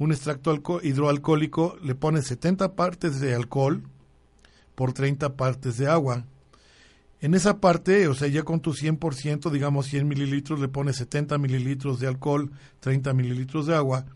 [0.01, 3.83] un extracto hidroalcohólico, le pones 70 partes de alcohol
[4.75, 6.25] por 30 partes de agua.
[7.21, 11.37] En esa parte, o sea, ya con tu 100%, digamos 100 mililitros, le pones 70
[11.37, 12.51] mililitros de alcohol,
[12.81, 14.07] 30 mililitros de agua,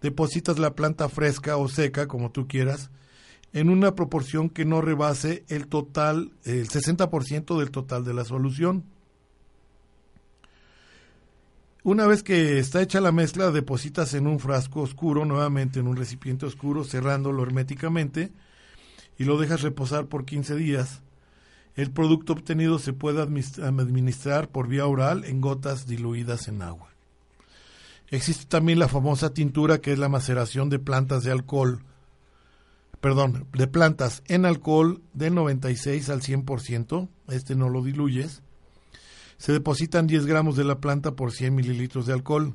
[0.00, 2.90] depositas la planta fresca o seca, como tú quieras,
[3.52, 8.84] en una proporción que no rebase el total, el 60% del total de la solución.
[11.84, 15.96] Una vez que está hecha la mezcla, depositas en un frasco oscuro, nuevamente en un
[15.96, 18.32] recipiente oscuro, cerrándolo herméticamente
[19.16, 21.02] y lo dejas reposar por 15 días.
[21.76, 26.88] El producto obtenido se puede administrar por vía oral en gotas diluidas en agua.
[28.08, 31.82] Existe también la famosa tintura que es la maceración de plantas de alcohol
[33.00, 38.42] perdón, de plantas en alcohol de 96 al 100%, este no lo diluyes.
[39.38, 42.54] Se depositan 10 gramos de la planta por 100 mililitros de alcohol.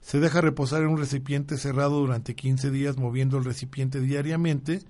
[0.00, 4.80] Se deja reposar en un recipiente cerrado durante 15 días moviendo el recipiente diariamente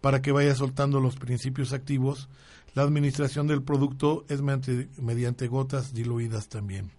[0.00, 2.28] para que vaya soltando los principios activos.
[2.74, 6.90] La administración del producto es mediante, gotas diluidas también.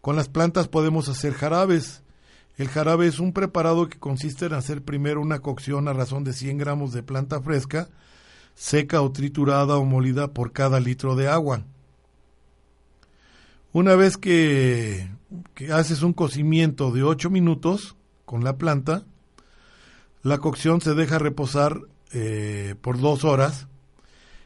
[0.00, 2.02] Con las plantas podemos hacer jarabes.
[2.58, 6.34] El jarabe es un preparado que consiste en hacer primero una cocción a razón de
[6.34, 7.88] 100 gramos de planta fresca,
[8.54, 11.64] seca o triturada o molida por cada litro de agua.
[13.74, 15.10] Una vez que,
[15.72, 19.02] haces un cocimiento de 8 minutos con la planta,
[20.22, 21.80] la cocción se deja reposar
[22.12, 23.66] eh, por dos horas,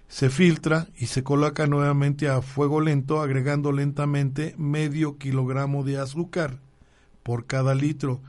[0.09, 6.61] se filtra y se coloca nuevamente a fuego lento, agregando lentamente medio kilogramo de azúcar
[7.23, 8.23] por cada litro.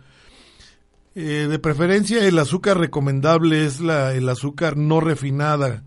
[1.15, 5.85] Eh, de preferencia el azúcar recomendable es la, el azúcar no refinada,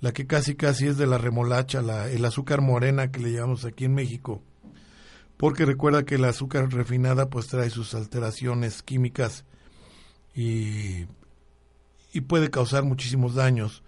[0.00, 3.64] la que casi casi es de la remolacha, la, el azúcar morena que le llamamos
[3.64, 4.42] aquí en México.
[5.36, 9.44] Porque recuerda que el azúcar refinada pues trae sus alteraciones químicas
[10.34, 11.06] y,
[12.12, 13.82] y puede causar muchísimos daños.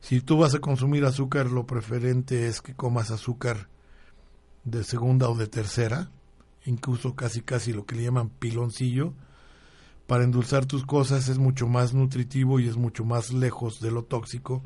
[0.00, 3.68] Si tú vas a consumir azúcar, lo preferente es que comas azúcar
[4.64, 6.10] de segunda o de tercera,
[6.64, 9.14] incluso casi casi lo que le llaman piloncillo.
[10.06, 14.02] Para endulzar tus cosas es mucho más nutritivo y es mucho más lejos de lo
[14.02, 14.62] tóxico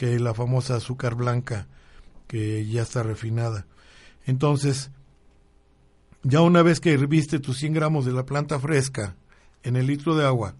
[0.00, 1.68] que la famosa azúcar blanca
[2.26, 3.66] que ya está refinada.
[4.24, 4.90] Entonces,
[6.22, 9.14] ya una vez que herviste tus 100 gramos de la planta fresca
[9.62, 10.54] en el litro de agua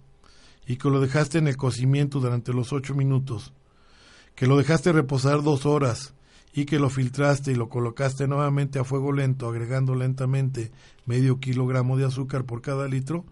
[0.66, 3.54] y que lo dejaste en el cocimiento durante los 8 minutos,
[4.34, 6.12] que lo dejaste reposar dos horas
[6.52, 10.70] y que lo filtraste y lo colocaste nuevamente a fuego lento, agregando lentamente
[11.06, 13.24] medio kilogramo de azúcar por cada litro,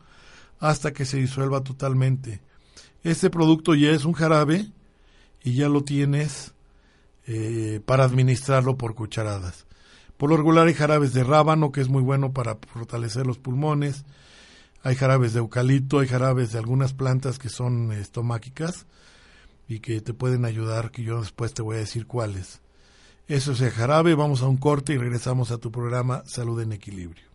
[0.58, 2.40] hasta que se disuelva totalmente.
[3.02, 4.72] Este producto ya es un jarabe
[5.42, 6.54] y ya lo tienes
[7.26, 9.66] eh, para administrarlo por cucharadas.
[10.16, 14.04] Por lo regular hay jarabes de rábano, que es muy bueno para fortalecer los pulmones.
[14.82, 18.86] Hay jarabes de eucalipto, hay jarabes de algunas plantas que son estomáquicas
[19.68, 22.60] y que te pueden ayudar, que yo después te voy a decir cuáles.
[23.28, 26.72] Eso es el jarabe, vamos a un corte y regresamos a tu programa Salud en
[26.72, 27.27] Equilibrio.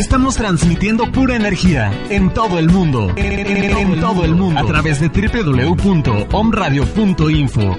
[0.00, 3.12] Estamos transmitiendo pura energía en todo el mundo.
[3.16, 4.58] En, todo el mundo.
[4.58, 7.78] A través de www.omradio.info.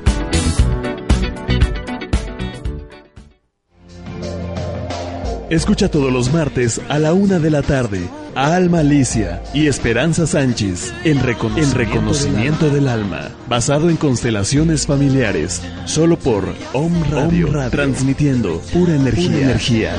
[5.49, 10.27] Escucha todos los martes a la una de la tarde a Alma Alicia y Esperanza
[10.27, 13.31] Sánchez en reconocimiento, del, alma.
[13.49, 19.95] basado en constelaciones familiares, solo por Om Radio, transmitiendo pura energía.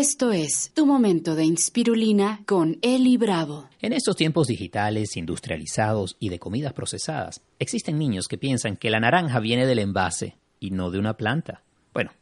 [0.00, 3.68] Esto es Tu Momento de Inspirulina con Eli Bravo.
[3.82, 8.98] En estos tiempos digitales, industrializados y de comidas procesadas, existen niños que piensan que la
[8.98, 11.64] naranja viene del envase y no de una planta.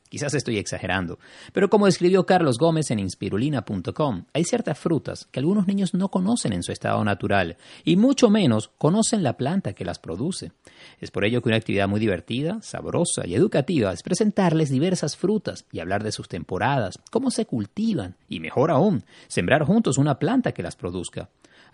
[0.09, 1.19] Quizás estoy exagerando,
[1.53, 6.53] pero como escribió Carlos Gómez en inspirulina.com, hay ciertas frutas que algunos niños no conocen
[6.53, 10.53] en su estado natural y mucho menos conocen la planta que las produce.
[11.01, 15.65] Es por ello que una actividad muy divertida, sabrosa y educativa es presentarles diversas frutas
[15.73, 20.53] y hablar de sus temporadas, cómo se cultivan y, mejor aún, sembrar juntos una planta
[20.53, 21.29] que las produzca.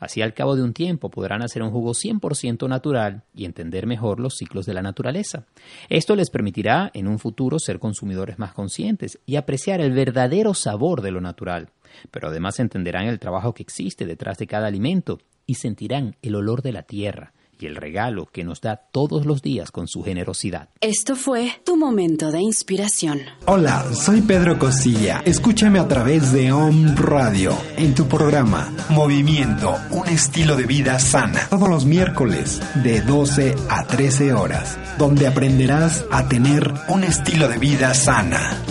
[0.04, 4.20] Así al cabo de un tiempo podrán hacer un jugo 100% natural y entender mejor
[4.20, 5.46] los ciclos de la naturaleza.
[5.88, 11.00] Esto les permitirá en un futuro ser consumidores más conscientes y apreciar el verdadero sabor
[11.00, 11.70] de lo natural.
[12.10, 16.60] Pero además entenderán el trabajo que existe detrás de cada alimento y sentirán el olor
[16.60, 20.68] de la tierra, y el regalo que nos da todos los días con su generosidad.
[20.80, 23.20] Esto fue tu momento de inspiración.
[23.46, 25.22] Hola, soy Pedro Cosilla.
[25.24, 31.48] Escúchame a través de Om Radio en tu programa Movimiento, un estilo de vida sana.
[31.50, 37.58] Todos los miércoles de 12 a 13 horas, donde aprenderás a tener un estilo de
[37.58, 38.62] vida sana.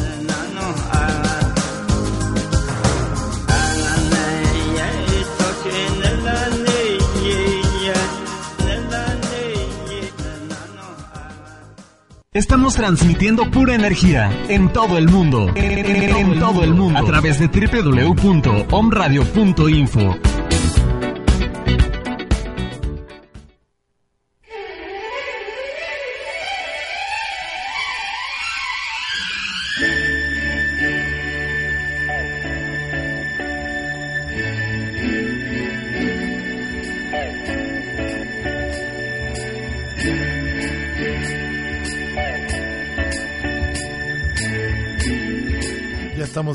[12.33, 15.51] Estamos transmitiendo pura energía en todo el mundo.
[15.53, 16.97] En, todo el mundo.
[16.97, 20.42] A través de www.omradio.info.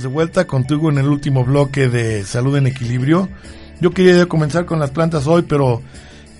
[0.02, 3.28] de vuelta contigo en el último bloque de Salud en Equilibrio.
[3.80, 5.82] Yo quería comenzar con las plantas hoy, pero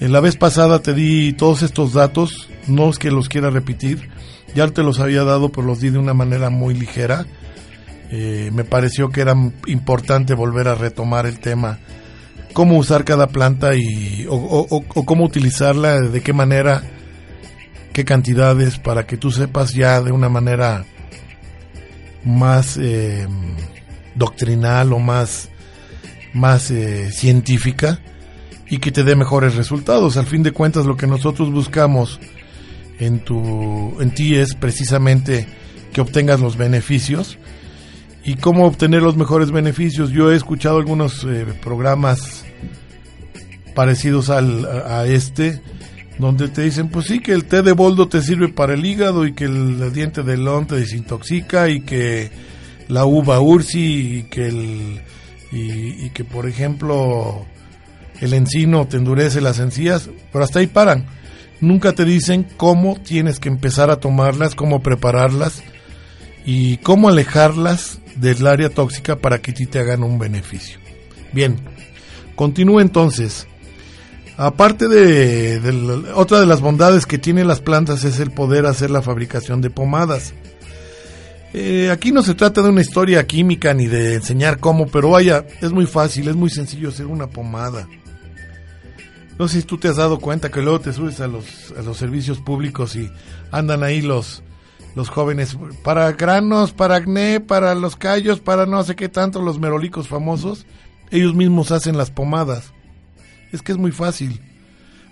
[0.01, 4.11] en la vez pasada te di todos estos datos, no es que los quiera repetir,
[4.55, 7.27] ya te los había dado, pero los di de una manera muy ligera.
[8.11, 9.35] Eh, me pareció que era
[9.67, 11.79] importante volver a retomar el tema,
[12.53, 16.83] cómo usar cada planta y, o cómo utilizarla, de qué manera,
[17.93, 20.85] qué cantidades, para que tú sepas ya de una manera
[22.25, 23.27] más eh,
[24.15, 25.49] doctrinal o más,
[26.35, 28.01] más eh, científica
[28.69, 30.17] y que te dé mejores resultados.
[30.17, 32.21] Al fin de cuentas, lo que nosotros buscamos
[32.99, 35.47] en, tu, en ti es precisamente
[35.93, 37.39] que obtengas los beneficios.
[38.25, 40.11] ¿Y cómo obtener los mejores beneficios?
[40.11, 42.45] Yo he escuchado algunos eh, programas
[43.75, 45.63] parecidos al, a este,
[46.19, 49.27] donde te dicen, pues sí, que el té de boldo te sirve para el hígado
[49.27, 52.31] y que el diente de león te desintoxica y que
[52.89, 55.01] la uva ursi y que el
[55.51, 57.47] y, que por ejemplo
[58.21, 61.07] el encino te endurece las encías, pero hasta ahí paran.
[61.61, 65.63] Nunca te dicen cómo tienes que empezar a tomarlas, cómo prepararlas
[66.45, 70.79] y cómo alejarlas del área tóxica para que ti te hagan un beneficio.
[71.33, 71.57] Bien,
[72.35, 73.47] continúa entonces.
[74.39, 79.03] Aparte de, otra de las bondades que tienen las plantas es el poder hacer la
[79.03, 80.33] fabricación de pomadas.
[81.53, 85.45] Eh, aquí no se trata de una historia química ni de enseñar cómo, pero vaya,
[85.61, 87.89] es muy fácil, es muy sencillo hacer una pomada.
[89.41, 91.83] No sé si tú te has dado cuenta que luego te subes a los, a
[91.83, 93.11] los servicios públicos y
[93.51, 94.45] andan ahí los,
[94.95, 99.59] los jóvenes para granos, para acné, para los callos, para no sé qué tanto, los
[99.59, 100.65] merolicos famosos.
[101.11, 102.73] Ellos mismos hacen las pomadas.
[103.53, 104.41] Es que es muy fácil.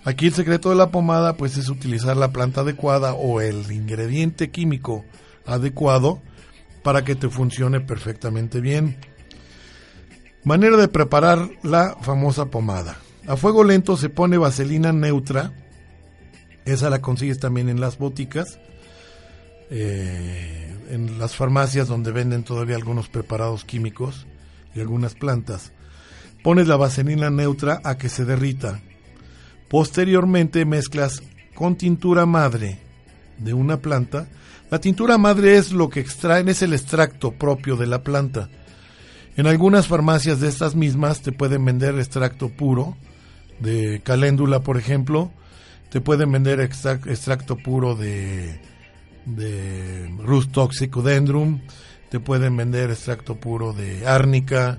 [0.04, 4.50] Aquí el secreto de la pomada pues es utilizar la planta adecuada o el ingrediente
[4.50, 5.04] químico
[5.44, 6.22] adecuado
[6.82, 8.96] para que te funcione perfectamente bien.
[10.44, 12.98] Manera de preparar la famosa pomada.
[13.26, 15.52] A fuego lento se pone vaselina neutra.
[16.64, 18.60] Esa la consigues también en las boticas.
[19.70, 24.28] Eh, en las farmacias donde venden todavía algunos preparados químicos
[24.74, 25.72] y algunas plantas.
[26.46, 28.80] Pones la vaselina neutra a que se derrita.
[29.68, 31.20] Posteriormente mezclas
[31.56, 32.78] con tintura madre
[33.36, 34.28] de una planta.
[34.70, 38.48] La tintura madre es lo que extraen, es el extracto propio de la planta.
[39.36, 42.96] En algunas farmacias de estas mismas te pueden vender extracto puro
[43.58, 45.32] de caléndula, por ejemplo.
[45.90, 48.60] Te pueden vender extracto puro de,
[49.24, 50.08] de
[50.52, 51.62] toxicodendrum.
[52.08, 54.78] Te pueden vender extracto puro de árnica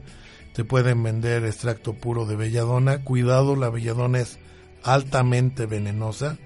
[0.58, 3.04] te pueden vender extracto puro de belladona.
[3.04, 4.40] Cuidado, la belladona es
[4.82, 6.40] altamente venenosa.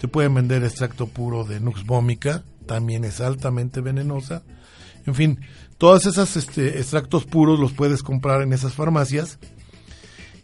[0.00, 4.42] Te pueden vender extracto puro de nux vomica, también es altamente venenosa.
[5.06, 5.38] En fin,
[5.78, 9.38] todos esos este, extractos puros los puedes comprar en esas farmacias.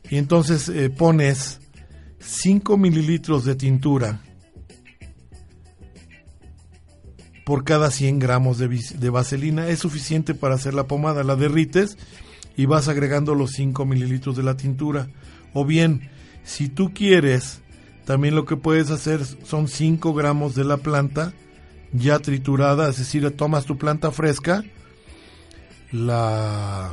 [0.09, 1.59] Y entonces eh, pones
[2.21, 4.23] 5 mililitros de tintura
[7.45, 9.67] por cada 100 gramos de, de vaselina.
[9.67, 11.25] Es suficiente para hacer la pomada.
[11.25, 11.99] La derrites
[12.57, 15.09] y vas agregando los 5 mililitros de la tintura.
[15.53, 16.11] O bien,
[16.45, 17.61] si tú quieres,
[18.05, 21.33] también lo que puedes hacer son 5 gramos de la planta
[21.93, 24.65] ya triturada, es decir, tomas tu planta fresca,
[25.93, 26.93] la,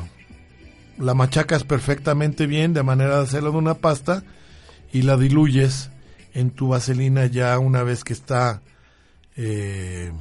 [0.97, 4.23] la machacas perfectamente bien de manera de hacerla de una pasta
[4.91, 5.89] y la diluyes
[6.33, 8.61] en tu vaselina ya una vez que está
[9.35, 10.11] eh,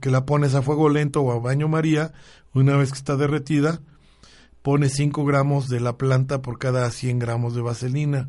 [0.00, 2.12] que la pones a fuego lento o a baño María
[2.54, 3.80] una vez que está derretida,
[4.62, 8.28] pone 5 gramos de la planta por cada 100 gramos de vaselina.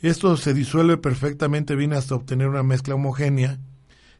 [0.00, 3.58] Esto se disuelve perfectamente bien hasta obtener una mezcla homogénea,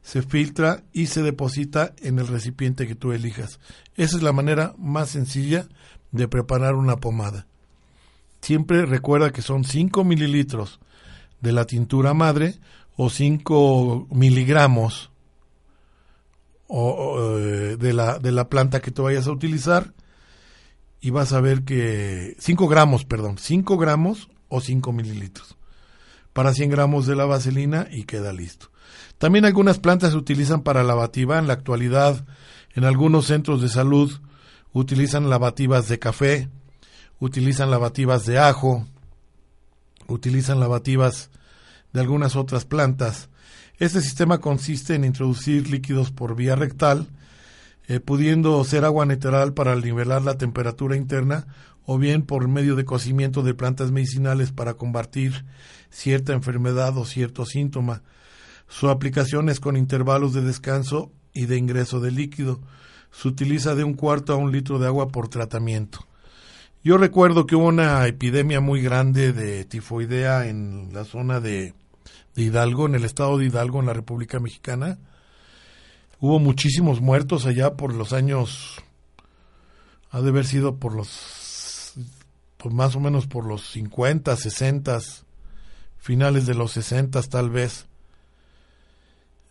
[0.02, 3.60] se filtra y se deposita en el recipiente que tú elijas.
[3.96, 5.68] Esa es la manera más sencilla
[6.10, 7.46] de preparar una pomada.
[8.40, 10.80] Siempre recuerda que son 5 mililitros
[11.40, 12.58] de la tintura madre
[12.96, 15.09] o 5 miligramos
[16.72, 19.92] o, eh, de, la, de la planta que tú vayas a utilizar
[21.00, 25.56] y vas a ver que 5 gramos, perdón, 5 gramos o 5 mililitros
[26.32, 28.70] para 100 gramos de la vaselina y queda listo.
[29.18, 31.38] También algunas plantas se utilizan para lavativa.
[31.38, 32.24] En la actualidad,
[32.74, 34.10] en algunos centros de salud
[34.72, 36.48] utilizan lavativas de café,
[37.18, 38.86] utilizan lavativas de ajo,
[40.06, 41.30] utilizan lavativas
[41.92, 43.28] de algunas otras plantas
[43.80, 47.08] este sistema consiste en introducir líquidos por vía rectal,
[47.88, 51.46] eh, pudiendo ser agua natural para nivelar la temperatura interna
[51.86, 55.46] o bien por medio de cocimiento de plantas medicinales para combatir
[55.88, 58.02] cierta enfermedad o cierto síntoma.
[58.68, 62.60] Su aplicación es con intervalos de descanso y de ingreso de líquido.
[63.12, 66.06] se utiliza de un cuarto a un litro de agua por tratamiento.
[66.84, 71.74] Yo recuerdo que hubo una epidemia muy grande de tifoidea en la zona de,
[72.34, 74.98] de Hidalgo, en el estado de Hidalgo, en la República Mexicana.
[76.20, 78.76] Hubo muchísimos muertos allá por los años,
[80.11, 81.94] ha de haber sido por los,
[82.59, 84.98] pues más o menos por los 50, 60,
[85.96, 87.86] finales de los 60 tal vez.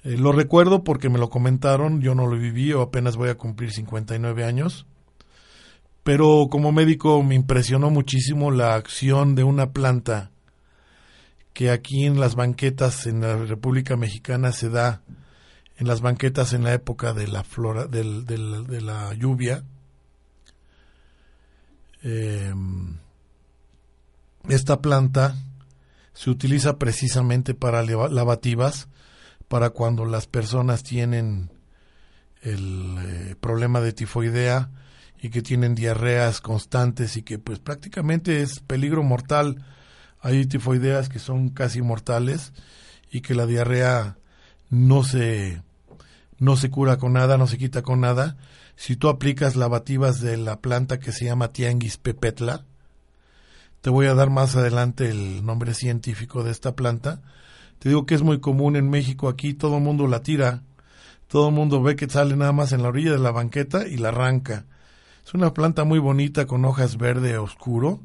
[0.03, 3.35] Eh, lo recuerdo porque me lo comentaron, yo no lo viví, o apenas voy a
[3.35, 4.85] cumplir 59 años.
[6.03, 10.31] Pero como médico me impresionó muchísimo la acción de una planta
[11.59, 15.01] que aquí en las banquetas en la República Mexicana se da
[15.75, 19.65] en las banquetas en la época de la flora del, de la lluvia.
[22.01, 22.97] Em,
[24.47, 25.35] esta planta
[26.13, 28.87] se utiliza precisamente para lavativas
[29.49, 31.51] para cuando las personas tienen
[32.41, 34.69] el eh, problema de tifoidea
[35.21, 39.65] y que tienen diarreas constantes y que pues prácticamente es peligro mortal.
[40.21, 42.53] Hay tifoideas que son casi mortales
[43.11, 44.17] y que la diarrea
[44.69, 45.61] no se
[46.37, 48.37] no se cura con nada, no se quita con nada.
[48.75, 52.65] Si tú aplicas lavativas de la planta que se llama Tianguis pepetla,
[53.81, 57.21] te voy a dar más adelante el nombre científico de esta planta,
[57.79, 60.63] te digo que es muy común en México, aquí todo el mundo la tira,
[61.27, 63.97] todo el mundo ve que sale nada más en la orilla de la banqueta y
[63.97, 64.65] la arranca.
[65.25, 68.01] Es una planta muy bonita con hojas verde oscuro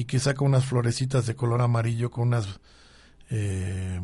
[0.00, 2.58] y que saca unas florecitas de color amarillo con unas...
[3.28, 4.00] Eh,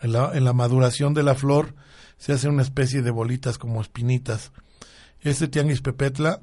[0.00, 1.74] en, la, en la maduración de la flor
[2.16, 4.52] se hace una especie de bolitas como espinitas.
[5.20, 6.40] Este tianguis pepetla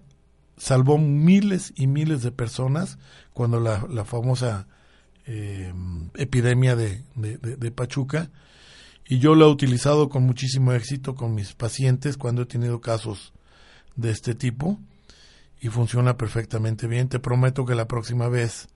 [0.55, 2.99] salvó miles y miles de personas
[3.33, 4.67] cuando la, la famosa
[5.25, 5.73] eh,
[6.13, 8.29] epidemia de, de, Pachuca
[9.07, 13.33] y yo lo he utilizado con muchísimo éxito con mis pacientes cuando he tenido casos
[13.95, 14.79] de este tipo
[15.59, 17.09] y funciona perfectamente bien.
[17.09, 18.67] Te prometo que la próxima vez,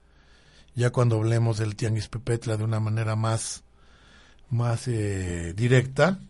[0.74, 3.64] ya cuando hablemos del tianguis pepetla de una manera más,
[4.50, 6.20] más eh, directa,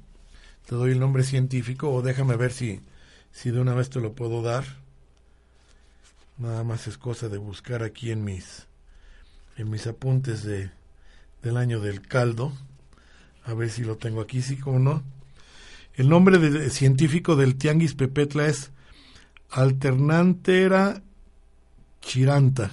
[0.66, 2.80] te doy el nombre científico o déjame ver si,
[3.32, 4.64] si de una vez te lo puedo dar.
[6.38, 8.66] Nada más es cosa de buscar aquí en mis
[9.56, 10.70] en mis apuntes de,
[11.42, 12.52] del año del caldo.
[13.44, 15.02] A ver si lo tengo aquí, sí como no.
[15.94, 18.70] El nombre de, científico del tianguis pepetla es
[19.50, 21.02] Alternantera
[22.00, 22.70] chiranta.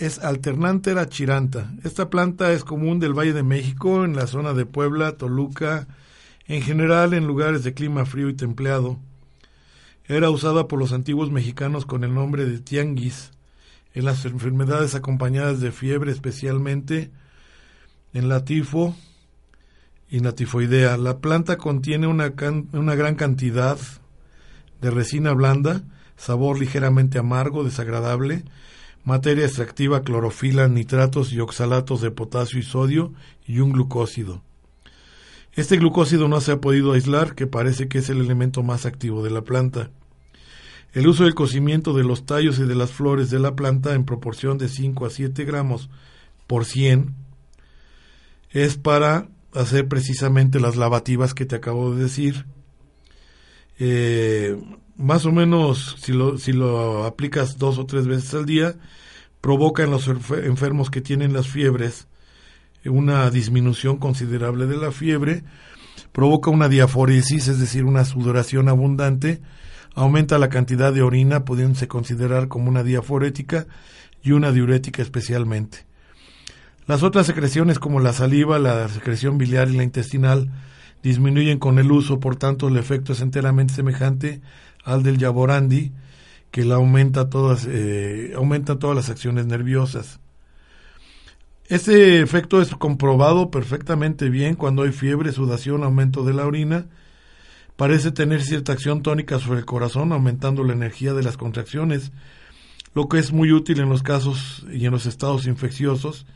[0.00, 1.74] Es Alternantera chiranta.
[1.84, 5.88] Esta planta es común del Valle de México, en la zona de Puebla, Toluca,
[6.46, 8.98] en general en lugares de clima frío y templado.
[10.06, 13.32] Era usada por los antiguos mexicanos con el nombre de tianguis
[13.92, 17.10] en las enfermedades acompañadas de fiebre, especialmente
[18.14, 18.96] en la tifo
[20.08, 20.96] y la tifoidea.
[20.96, 22.32] La planta contiene una,
[22.72, 23.76] una gran cantidad
[24.80, 25.82] de resina blanda,
[26.16, 28.44] sabor ligeramente amargo, desagradable,
[29.04, 33.12] materia extractiva, clorofila, nitratos y oxalatos de potasio y sodio
[33.46, 34.42] y un glucósido.
[35.52, 39.22] Este glucósido no se ha podido aislar, que parece que es el elemento más activo
[39.22, 39.90] de la planta.
[40.92, 44.04] El uso del cocimiento de los tallos y de las flores de la planta en
[44.04, 45.88] proporción de 5 a 7 gramos
[46.46, 47.14] por 100
[48.50, 52.46] es para hacer precisamente las lavativas que te acabo de decir.
[53.78, 54.60] Eh,
[55.00, 58.76] más o menos, si lo, si lo aplicas dos o tres veces al día,
[59.40, 62.06] provoca en los enfermos que tienen las fiebres
[62.84, 65.44] una disminución considerable de la fiebre,
[66.12, 69.40] provoca una diaforesis, es decir, una sudoración abundante,
[69.94, 73.66] aumenta la cantidad de orina, pudiéndose considerar como una diaforética
[74.22, 75.86] y una diurética especialmente.
[76.86, 80.50] Las otras secreciones como la saliva, la secreción biliar y la intestinal
[81.02, 84.40] disminuyen con el uso, por tanto el efecto es enteramente semejante
[84.92, 85.92] al del yaborandi,
[86.50, 90.20] que la aumenta todas, eh, aumenta todas las acciones nerviosas.
[91.68, 96.86] Este efecto es comprobado perfectamente bien cuando hay fiebre, sudación, aumento de la orina
[97.80, 102.12] parece tener cierta acción tónica sobre el corazón, aumentando la energía de las contracciones,
[102.92, 106.26] lo que es muy útil en los casos y en los estados infecciosos,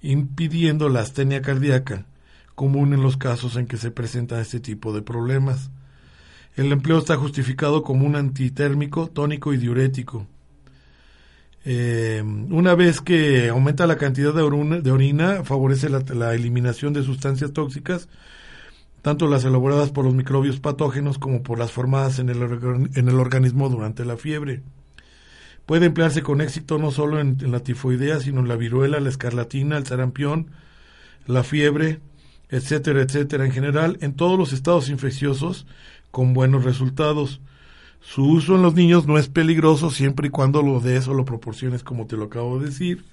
[0.00, 2.06] impidiendo la astenia cardíaca,
[2.54, 5.72] común en los casos en que se presenta este tipo de problemas.
[6.56, 10.26] El empleo está justificado como un antitérmico, tónico y diurético.
[11.64, 18.08] Eh, una vez que aumenta la cantidad de, orina, favorece la eliminación de sustancias tóxicas,
[19.02, 23.20] tanto las elaboradas por los microbios patógenos como por las formadas en el, en el
[23.20, 24.62] organismo durante la fiebre.
[25.66, 29.76] Puede emplearse con éxito no solo en, la tifoidea, sino en la viruela, la escarlatina,
[29.76, 30.50] el sarampión,
[31.26, 32.00] la fiebre,
[32.48, 33.44] etcétera, etcétera.
[33.44, 35.66] En general, en todos los estados infecciosos,
[36.16, 37.42] con buenos resultados.
[38.00, 41.26] Su uso en los niños no es peligroso siempre y cuando lo des o lo
[41.26, 43.04] proporciones como te lo acabo de decir.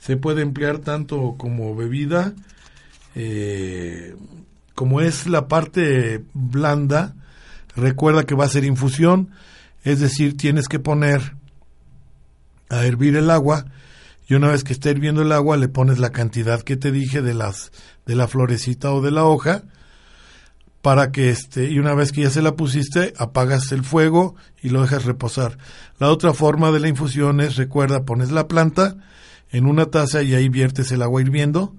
[0.00, 2.34] Se puede emplear tanto como bebida,
[3.14, 4.16] eh,
[4.74, 7.14] como es la parte blanda,
[7.76, 9.30] recuerda que va a ser infusión,
[9.84, 11.36] es decir, tienes que poner
[12.70, 13.66] a hervir el agua
[14.26, 17.22] y una vez que esté hirviendo el agua le pones la cantidad que te dije
[17.22, 17.70] de las
[18.04, 19.62] de la florecita o de la hoja
[20.82, 24.70] para que este y una vez que ya se la pusiste apagas el fuego y
[24.70, 25.58] lo dejas reposar.
[25.98, 28.96] La otra forma de la infusión es recuerda pones la planta
[29.50, 31.74] en una taza y ahí viertes el agua hirviendo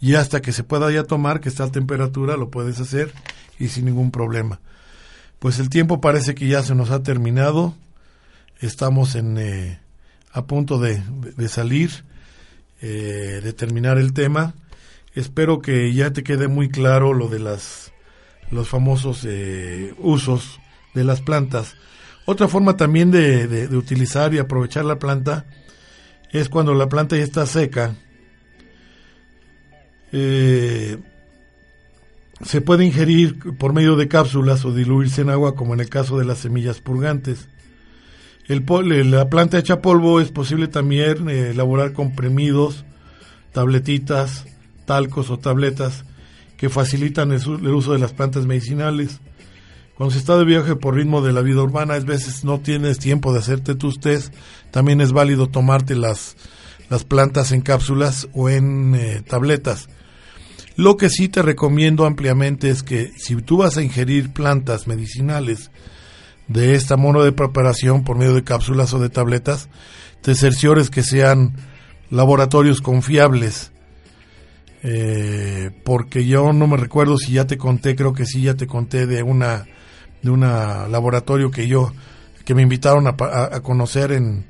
[0.00, 3.12] y hasta que se pueda ya tomar que está a temperatura lo puedes hacer
[3.58, 4.60] y sin ningún problema.
[5.38, 7.74] Pues el tiempo parece que ya se nos ha terminado.
[8.60, 9.80] Estamos en eh,
[10.32, 11.00] a punto de,
[11.48, 12.04] salir,
[12.80, 14.54] eh, de terminar el tema.
[15.14, 17.92] Espero que ya te quede muy claro lo de las
[18.50, 20.60] los famosos eh, usos
[20.94, 21.76] de las plantas.
[22.24, 25.46] Otra forma también de, utilizar y aprovechar la planta
[26.30, 27.94] es cuando la planta ya está seca.
[30.12, 30.98] Eh,
[32.42, 36.18] se puede ingerir por medio de cápsulas o diluirse en agua como en el caso
[36.18, 37.48] de las semillas purgantes.
[38.46, 38.64] El
[39.10, 42.84] la planta hecha polvo es posible también eh, elaborar comprimidos,
[43.52, 44.46] tabletitas,
[44.86, 46.04] talcos o tabletas
[46.58, 49.20] que facilitan el, uso de las plantas medicinales.
[49.94, 52.98] Cuando se está de viaje por ritmo de la vida urbana, a veces no tienes
[52.98, 54.34] tiempo de hacerte tus test,
[54.70, 56.36] también es válido tomarte las,
[56.90, 59.88] las plantas en cápsulas o en eh, tabletas.
[60.76, 65.70] Lo que sí te recomiendo ampliamente es que si tú vas a ingerir plantas medicinales,
[66.48, 69.68] de esta mono de preparación por medio de cápsulas o de tabletas,
[70.22, 71.54] te cerciores que sean
[72.10, 73.70] laboratorios confiables.
[74.82, 78.66] Eh, porque yo no me recuerdo si ya te conté, creo que sí ya te
[78.66, 79.66] conté de una
[80.22, 81.92] de una laboratorio que yo
[82.44, 84.46] que me invitaron a, conocer en,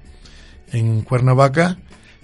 [0.71, 1.79] en Cuernavaca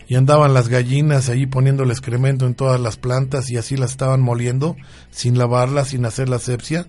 [0.07, 3.91] y andaban las gallinas ahí poniendo el excremento en todas las plantas y así las
[3.91, 4.77] estaban moliendo
[5.11, 6.87] sin lavarlas, sin hacer la asepsia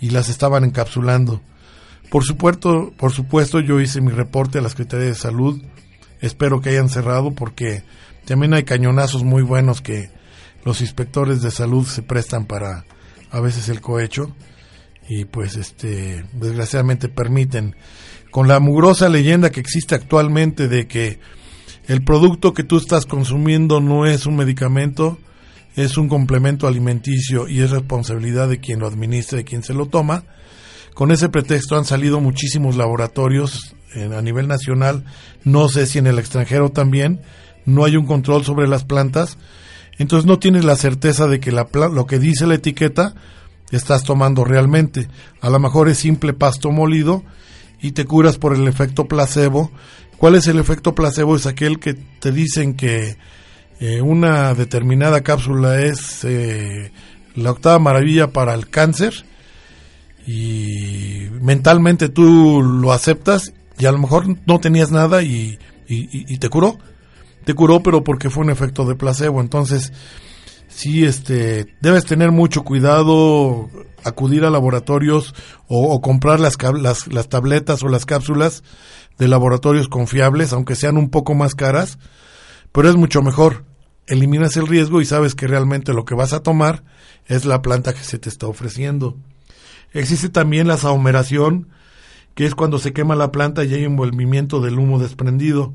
[0.00, 1.42] y las estaban encapsulando.
[2.10, 5.60] Por supuesto, por supuesto, yo hice mi reporte a la Secretaría de Salud.
[6.20, 7.82] Espero que hayan cerrado porque
[8.24, 10.10] también hay cañonazos muy buenos que
[10.64, 12.84] los inspectores de salud se prestan para
[13.30, 14.34] a veces el cohecho
[15.08, 17.76] y pues este desgraciadamente permiten.
[18.30, 21.20] Con la mugrosa leyenda que existe actualmente de que
[21.86, 25.18] el producto que tú estás consumiendo no es un medicamento,
[25.76, 29.86] es un complemento alimenticio y es responsabilidad de quien lo administra, de quien se lo
[29.86, 30.24] toma
[30.94, 35.04] con ese pretexto han salido muchísimos laboratorios a nivel nacional,
[35.42, 37.20] no sé si en el extranjero también,
[37.64, 39.36] no hay un control sobre las plantas,
[39.98, 43.14] entonces no tienes la certeza de que la, lo que dice la etiqueta
[43.70, 45.08] estás tomando realmente.
[45.40, 47.22] A lo mejor es simple pasto molido
[47.80, 49.70] y te curas por el efecto placebo.
[50.16, 51.36] ¿Cuál es el efecto placebo?
[51.36, 53.16] Es aquel que te dicen que
[53.80, 56.92] eh, una determinada cápsula es eh,
[57.34, 59.24] la octava maravilla para el cáncer
[60.26, 66.48] y mentalmente tú lo aceptas y a lo mejor no tenías nada y, y, te
[66.48, 66.78] curó.
[67.44, 69.40] Te curó, pero porque fue un efecto de placebo.
[69.40, 69.92] Entonces,
[70.68, 73.68] sí, este, debes tener mucho cuidado,
[74.04, 75.34] acudir a laboratorios
[75.68, 78.62] o, comprar las, las, las tabletas o las cápsulas
[79.18, 81.98] de laboratorios confiables, aunque sean un poco más caras,
[82.72, 83.64] pero es mucho mejor.
[84.06, 86.84] Eliminas el riesgo y sabes que realmente lo que vas a tomar
[87.26, 89.16] es la planta que se te está ofreciendo.
[89.92, 91.68] Existe también la sahumeración,
[92.34, 95.74] que es cuando se quema la planta y hay envolvimiento del humo desprendido.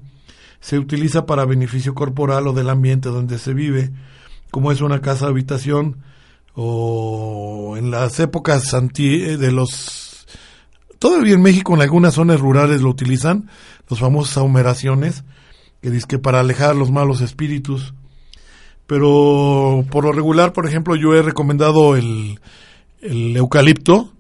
[0.60, 3.92] Se utiliza para beneficio corporal o del ambiente donde se vive,
[4.52, 5.98] como es una casa habitación
[6.56, 10.28] o en las épocas de los
[10.98, 13.50] todavía en México en algunas zonas rurales lo utilizan,
[13.90, 15.24] los famosos sahumeraciones,
[15.82, 17.94] que dice que para alejar los malos espíritus.
[18.86, 22.40] Pero por lo regular, por ejemplo, yo he recomendado el
[23.02, 24.12] el eucalipto,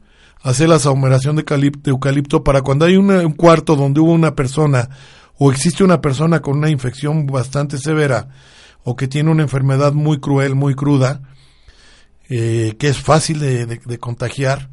[0.41, 1.43] hacer la sahumeración de
[1.85, 4.89] eucalipto, para cuando hay un cuarto donde hubo una persona
[5.39, 8.27] o existe una persona con una infección bastante severa
[8.83, 11.21] o que tiene una enfermedad muy cruel, muy cruda,
[12.27, 14.69] eh, que es fácil de, contagiar,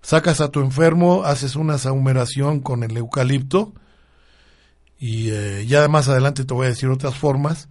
[0.00, 3.74] sacas a tu enfermo, haces una sahumeración con el eucalipto
[5.00, 7.68] y eh, ya más adelante te voy a decir otras formas,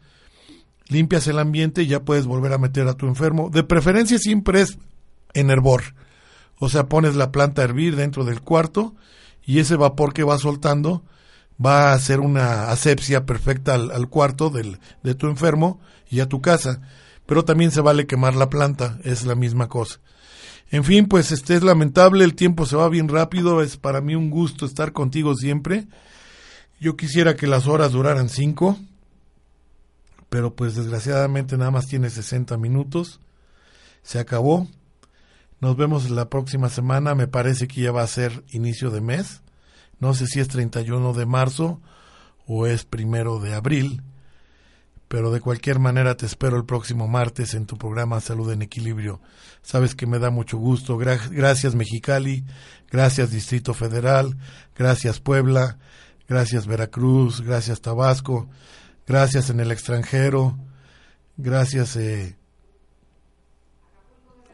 [0.90, 3.50] limpias el ambiente y ya puedes volver a meter a tu enfermo.
[3.50, 4.78] De preferencia siempre es
[5.34, 5.96] en hervor.
[6.60, 8.96] O sea, pones la planta a hervir dentro del cuarto
[9.46, 11.04] y ese vapor que va soltando
[11.64, 15.80] va a hacer una asepsia perfecta al, cuarto del, de tu enfermo
[16.10, 16.82] y a tu casa.
[17.26, 20.00] Pero también se vale quemar la planta, es la misma cosa.
[20.70, 24.16] En fin, pues este es lamentable, el tiempo se va bien rápido, es para mí
[24.16, 25.88] un gusto estar contigo siempre.
[26.80, 28.78] Yo quisiera que las horas duraran cinco,
[30.30, 33.20] pero pues desgraciadamente nada más tiene 60 minutos.
[34.04, 34.68] Se acabó.
[35.60, 39.42] Nos vemos la próxima semana, me parece que ya va a ser inicio de mes.
[40.00, 41.82] No sé si es 31 de marzo
[42.46, 44.04] o es primero de abril
[45.08, 49.22] pero de cualquier manera te espero el próximo martes en tu programa Salud en Equilibrio.
[49.62, 50.98] Sabes que me da mucho gusto.
[50.98, 52.44] gracias Mexicali,
[52.92, 54.38] gracias Distrito Federal,
[54.76, 55.78] gracias Puebla,
[56.28, 58.50] gracias Veracruz, gracias Tabasco,
[59.06, 60.58] gracias en el extranjero,
[61.38, 62.38] gracias eh,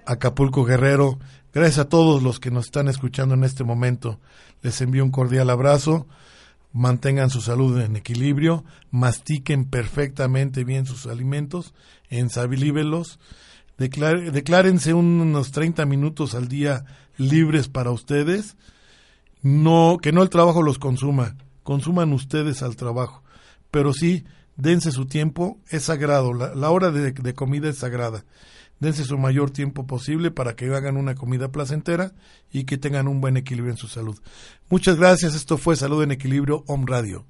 [0.05, 1.17] Acapulco Guerrero,
[1.53, 4.19] gracias a todos los que nos están escuchando en este momento.
[4.61, 6.07] Les envío un cordial abrazo.
[6.71, 11.75] Mantengan su salud en equilibrio, mastiquen perfectamente bien sus alimentos,
[12.09, 13.19] ensabilíbelos,
[13.77, 16.85] declárense unos 30 minutos al día
[17.17, 18.57] libres para ustedes,
[19.43, 23.21] no, que no el trabajo los consuma, consuman ustedes al trabajo,
[23.69, 24.25] pero sí,
[24.55, 28.25] dense su tiempo, es sagrado, la, hora de comida es sagrada
[28.83, 32.13] dense su mayor tiempo posible para que hagan una comida placentera
[32.51, 34.19] y que tengan un buen equilibrio en su salud.
[34.69, 37.25] Muchas gracias, esto fue Salud en Equilibrio Home Radio.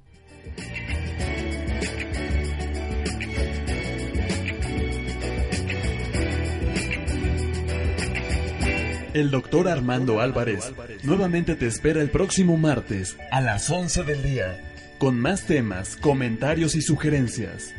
[9.14, 10.72] El doctor Armando Álvarez
[11.04, 16.74] nuevamente te espera el próximo martes a las 11 del día con más temas, comentarios
[16.74, 17.72] y sugerencias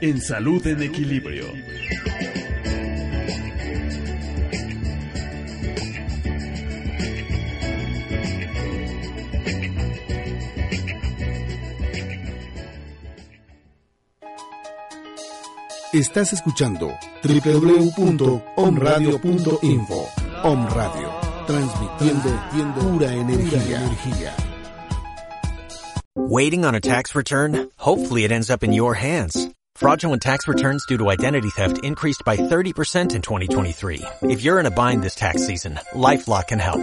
[0.00, 1.46] en Salud en Equilibrio.
[15.92, 20.08] Estás escuchando www.omradio.info.
[20.44, 21.10] Om Radio,
[21.46, 22.28] transmitiendo
[22.78, 24.34] pura energía.
[26.14, 27.70] Waiting on a tax return?
[27.78, 29.48] Hopefully it ends up in your hands.
[29.76, 34.02] Fraudulent tax returns due to identity theft increased by 30% in 2023.
[34.24, 36.82] If you're in a bind this tax season, LifeLock can help.